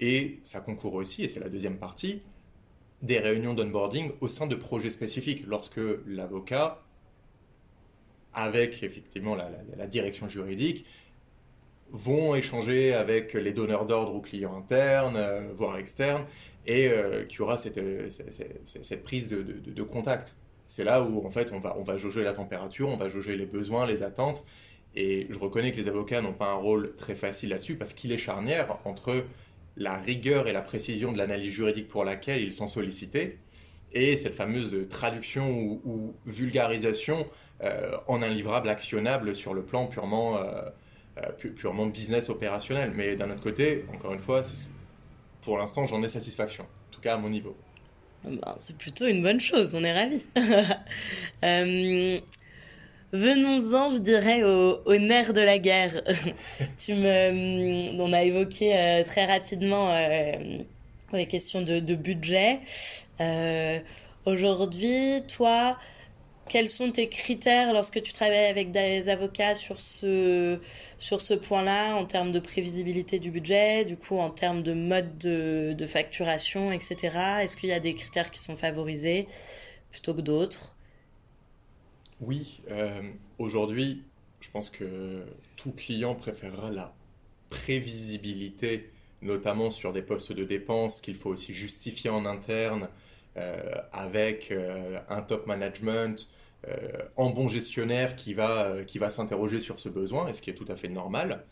[0.00, 2.22] Et ça concourt aussi, et c'est la deuxième partie,
[3.02, 6.82] des réunions d'onboarding au sein de projets spécifiques, lorsque l'avocat,
[8.34, 10.84] avec effectivement la, direction juridique,
[11.90, 16.26] vont échanger avec les donneurs d'ordre ou clients internes, euh, voire externes,
[16.66, 20.36] et euh, qu'il y aura cette, cette, prise de, contact.
[20.66, 23.36] C'est là où en fait on va, on va jauger la température, on va jauger
[23.36, 24.44] les besoins, les attentes,
[24.94, 28.12] et je reconnais que les avocats n'ont pas un rôle très facile là-dessus parce qu'il
[28.12, 29.24] est charnière entre
[29.76, 33.38] la rigueur et la précision de l'analyse juridique pour laquelle ils sont sollicités
[33.92, 37.24] et cette fameuse traduction ou, vulgarisation euh,
[38.06, 40.62] en un livrable actionnable sur le plan purement, euh,
[41.18, 42.92] euh, purement business opérationnel.
[42.94, 44.42] Mais d'un autre côté, encore une fois,
[45.42, 47.56] pour l'instant, j'en ai satisfaction, en tout cas à mon niveau.
[48.24, 50.26] Ben, c'est plutôt une bonne chose, on est ravis.
[53.12, 56.02] Venons-en, je dirais, au, au, nerf de la guerre.
[56.78, 60.32] tu me, on a évoqué euh, très rapidement euh,
[61.14, 62.60] les questions de, budget.
[63.20, 63.78] Euh,
[64.26, 65.78] Aujourd'hui, toi,
[66.48, 70.58] quels sont tes critères lorsque tu travailles avec des avocats sur ce,
[70.98, 75.18] sur ce point-là, en termes de prévisibilité du budget, du coup, en termes de mode
[75.18, 76.96] de, facturation, etc.
[77.42, 79.28] Est-ce qu'il y a des critères qui sont favorisés
[79.90, 80.74] plutôt que d'autres?
[82.20, 83.00] Oui, euh,
[83.38, 84.02] aujourd'hui,
[84.40, 85.24] je pense que
[85.56, 86.94] tout client préférera la
[87.50, 88.90] prévisibilité,
[89.22, 92.88] notamment sur des postes de dépenses qu'il faut aussi justifier en interne
[93.38, 96.28] euh, avec euh, un top management,
[97.16, 100.54] en bon gestionnaire qui va, qui va s'interroger sur ce besoin, et ce qui est
[100.54, 101.44] tout à fait normal.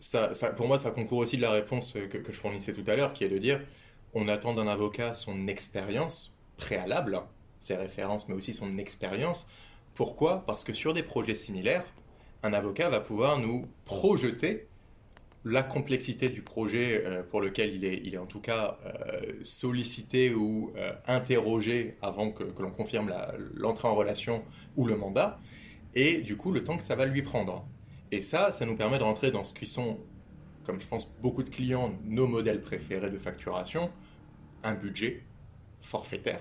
[0.00, 2.94] Ça, pour moi, ça concourt aussi de la réponse que, que je fournissais tout à
[2.94, 3.60] l'heure, qui est de dire
[4.14, 7.20] on attend d'un avocat son expérience préalable,
[7.60, 9.48] ses références, mais aussi son expérience,
[9.94, 10.44] pourquoi?
[10.46, 11.84] Parce que sur des projets similaires,
[12.42, 14.68] un avocat va pouvoir nous projeter
[15.44, 20.72] la complexité du projet euh, pour lequel il est, en tout cas euh, sollicité ou
[20.76, 23.12] euh, interrogé avant que, l'on confirme
[23.54, 24.42] l'entrée en relation
[24.76, 25.38] ou le mandat,
[25.94, 27.66] et du coup le temps que ça va lui prendre.
[28.10, 29.98] Et ça, ça nous permet de rentrer dans ce qui sont,
[30.64, 33.90] comme je pense beaucoup de clients, nos modèles préférés de facturation,
[34.62, 35.22] un budget
[35.80, 36.40] forfaitaire,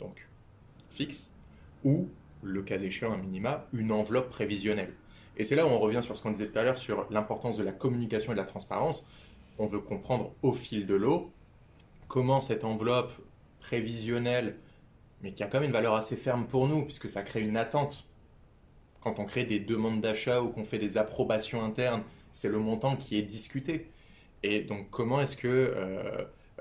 [0.00, 0.28] donc
[0.88, 1.32] fixe,
[1.84, 2.08] ou
[2.42, 4.94] le cas échéant, un minima, une enveloppe prévisionnelle.
[5.40, 7.56] Et c'est là où on revient sur ce qu'on disait tout à l'heure sur l'importance
[7.56, 9.08] de la communication et de la transparence.
[9.58, 11.32] On veut comprendre au fil de l'eau
[12.08, 13.12] comment cette enveloppe
[13.58, 14.58] prévisionnelle,
[15.22, 17.56] mais qui a quand même une valeur assez ferme pour nous, puisque ça crée une
[17.56, 18.06] attente.
[19.00, 22.96] Quand on crée des demandes d'achat ou qu'on fait des approbations internes, c'est le montant
[22.96, 23.90] qui est discuté.
[24.42, 25.72] Et donc comment est-ce que euh,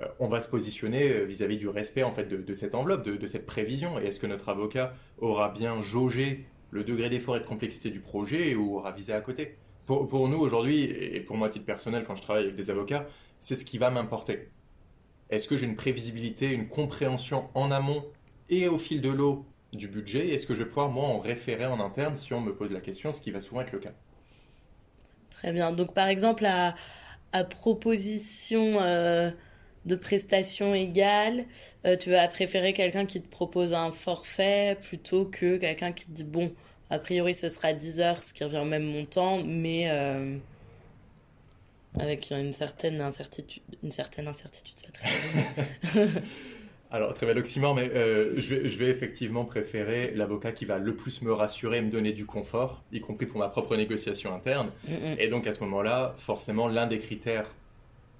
[0.01, 3.45] euh, on va se positionner vis-à-vis du respect en fait de, cette enveloppe, de, cette
[3.45, 3.99] prévision?
[3.99, 7.99] Et est-ce que notre avocat aura bien jaugé le degré d'effort et de complexité du
[7.99, 9.57] projet ou aura visé à côté
[10.07, 13.07] pour, nous aujourd'hui, et pour moi à titre personnel quand je travaille avec des avocats,
[13.39, 14.49] c'est ce qui va m'importer.
[15.29, 18.05] Est-ce que j'ai une prévisibilité, une compréhension en amont
[18.49, 20.29] et au fil de l'eau du budget?
[20.29, 22.81] Est-ce que je vais pouvoir moi en référer en interne si on me pose la
[22.81, 23.93] question, ce qui va souvent être le cas?
[25.31, 25.71] Très bien.
[25.71, 26.75] Donc par exemple, à,
[27.45, 28.79] proposition...
[28.81, 29.31] Euh,
[29.85, 31.45] de prestations égales,
[31.85, 36.11] euh, tu vas préférer quelqu'un qui te propose un forfait plutôt que quelqu'un qui te
[36.11, 36.53] dit bon,
[36.89, 40.37] a priori ce sera 10 heures, ce qui revient au même montant, mais euh,
[41.99, 43.63] avec une certaine incertitude.
[43.83, 44.75] Une certaine incertitude,
[46.91, 50.79] Alors, très bel oxymore, mais euh, je, vais, je, vais, effectivement préférer l'avocat qui va
[50.79, 54.33] le plus me rassurer et me donner du confort, y compris pour ma propre négociation
[54.33, 54.71] interne.
[54.87, 55.15] Mm, mm.
[55.19, 57.53] Et donc, à ce moment-là, forcément, l'un des critères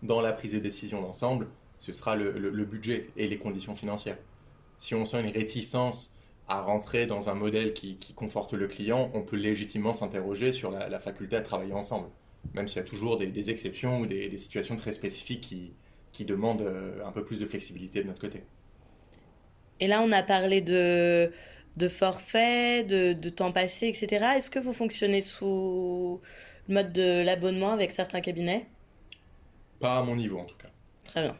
[0.04, 1.48] dans la prise de décision d'ensemble,
[1.78, 4.18] ce sera le, budget et les conditions financières.
[4.78, 6.14] Si on sent une réticence
[6.48, 11.00] à rentrer dans un modèle qui, conforte le client, on peut légitimement s'interroger sur la,
[11.00, 12.10] faculté à travailler ensemble,
[12.54, 17.06] même s'il y a toujours des, exceptions ou des, situations très spécifiques qui, demandent euh,
[17.06, 18.44] un peu plus de flexibilité de notre côté.
[19.80, 21.32] Et là, on a parlé de,
[21.78, 24.26] de forfait, de temps passé, etc.
[24.36, 26.20] Est-ce que vous fonctionnez sous
[26.68, 28.68] le mode de l'abonnement avec certains cabinets?
[29.80, 30.70] Pas à mon niveau, en tout cas.
[31.06, 31.38] Très bien.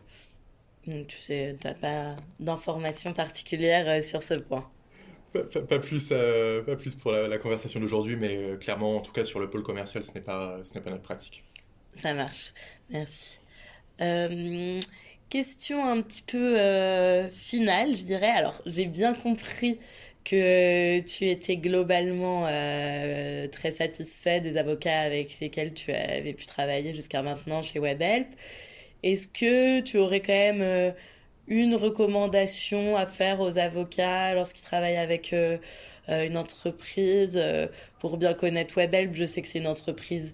[0.88, 4.70] Donc, tu sais, n'as pas d'informations particulières euh, sur ce point.
[5.34, 9.24] Pas, plus, euh, pas plus pour la, conversation d'aujourd'hui, mais euh, clairement, en tout cas
[9.24, 11.44] sur le pôle commercial, ce n'est pas, ce n'est pas notre pratique.
[11.94, 12.54] Ça marche,
[12.90, 13.40] merci.
[15.30, 16.56] question un petit peu
[17.32, 18.32] finale, je dirais.
[18.32, 19.78] Alors, j'ai bien compris
[20.24, 22.44] que tu étais globalement
[23.52, 28.28] très satisfait des avocats avec lesquels tu avais pu travailler jusqu'à maintenant chez WebHelp.
[29.04, 30.92] Est-ce que tu aurais quand même euh,
[31.48, 35.58] une recommandation à faire aux avocats lorsqu'ils travaillent avec euh,
[36.10, 37.42] une entreprise.
[38.00, 40.34] pour bien connaître WebHelp, je sais que c'est une entreprise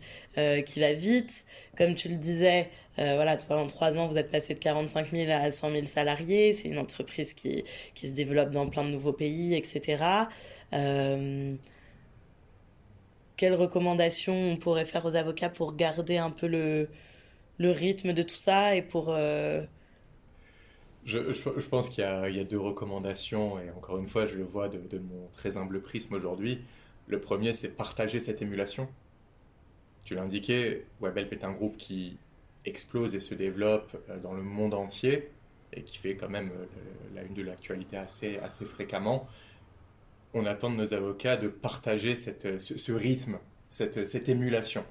[0.65, 1.45] qui va vite.
[1.77, 5.51] Comme tu le disais, voilà, en trois ans, vous êtes passé de 45 000 à
[5.51, 6.53] 100 000 salariés.
[6.53, 7.63] C'est une entreprise qui,
[7.93, 9.97] qui se développe dans plein de nouveaux pays, etc.
[13.37, 16.89] quelles recommandations on pourrait faire aux avocats pour garder un peu le,
[17.57, 19.15] le rythme de tout ça et pour
[21.05, 22.07] je, pense qu'il y,
[22.39, 26.15] a deux recommandations, et encore une fois, je le vois de, mon très humble prisme
[26.15, 26.61] aujourd'hui.
[27.07, 28.89] Le premier, c'est partager cette émulation.
[30.03, 32.17] Tu l'as indiqué, WebHelp est un groupe qui
[32.65, 35.29] explose et se développe euh, dans le monde entier,
[35.73, 36.65] et qui fait quand même euh,
[37.13, 39.27] la une de l'actualité assez, fréquemment.
[40.33, 43.37] On attend de nos avocats de partager ce, rythme,
[43.69, 44.83] cette émulation.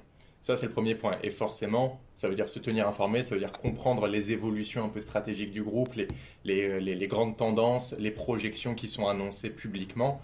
[0.45, 1.17] Ça, c'est le premier point.
[1.23, 4.89] Et forcément, ça veut dire se tenir informé, ça veut dire comprendre les évolutions un
[4.89, 10.21] peu stratégiques du groupe, les, les, grandes tendances, les projections qui sont annoncées publiquement.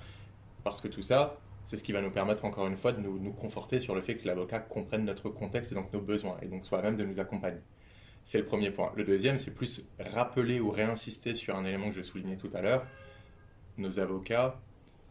[0.64, 3.32] Parce que tout ça, c'est ce qui va nous permettre encore une fois de nous,
[3.32, 6.68] conforter sur le fait que l'avocat comprenne notre contexte et donc nos besoins, et donc
[6.68, 7.62] soit même de nous accompagner.
[8.24, 8.92] C'est le premier point.
[8.96, 12.62] Le deuxième, c'est plus rappeler ou réinsister sur un élément que je soulignais tout à
[12.62, 12.86] l'heure.
[13.80, 14.62] Nos avocats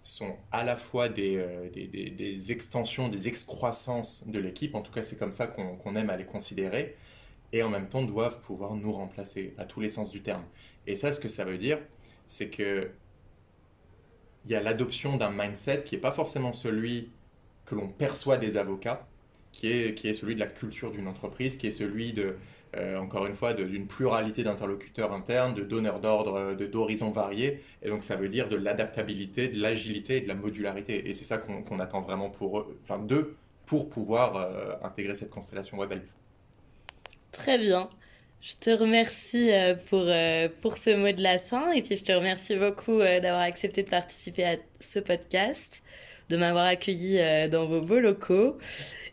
[0.02, 5.16] sont à la fois euh, des, extensions, des excroissances de l'équipe, en tout cas c'est
[5.16, 6.96] comme ça qu'on aime à les considérer,
[7.52, 10.44] et en même temps doivent pouvoir nous remplacer à tous les sens du terme.
[10.86, 11.78] Et ça, ce que ça veut dire,
[12.28, 12.90] c'est que
[14.46, 17.10] il y a l'adoption d'un mindset qui n'est pas forcément celui
[17.66, 19.06] que l'on perçoit des avocats,
[19.52, 22.36] qui est, qui est celui de la culture d'une entreprise, qui est celui de
[22.76, 27.62] euh, encore une fois, d'une pluralité d'interlocuteurs internes, de donneurs d'ordre, euh, d'horizons variés.
[27.82, 31.08] Et donc, ça veut dire de l'adaptabilité, de l'agilité et de la modularité.
[31.08, 33.34] Et c'est ça qu'on attend vraiment pour enfin, d'eux,
[33.66, 36.04] pour pouvoir euh, intégrer cette constellation WebHelp.
[37.32, 37.88] Très bien.
[38.40, 39.50] Je te remercie
[39.90, 40.06] pour,
[40.62, 43.90] pour ce mot de la fin et puis je te remercie beaucoup d'avoir accepté de
[43.90, 45.82] participer à ce podcast,
[46.30, 48.56] de m'avoir accueilli dans vos beaux locaux.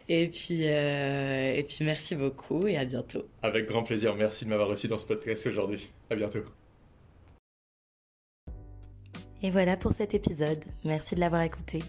[0.10, 3.26] Et puis, euh, et puis merci beaucoup et à bientôt.
[3.44, 4.16] Avec grand plaisir.
[4.16, 5.90] Merci de m'avoir reçu dans ce podcast aujourd'hui.
[6.10, 6.40] À bientôt.
[9.44, 10.64] Et voilà pour cet épisode.
[10.84, 11.84] Merci de l'avoir écouté.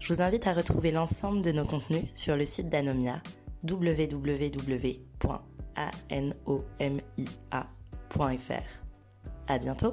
[0.00, 3.22] Je vous invite à retrouver l'ensemble de nos contenus sur le site d'Anomia
[3.62, 5.12] www.anomia.fr.
[9.46, 9.92] À bientôt.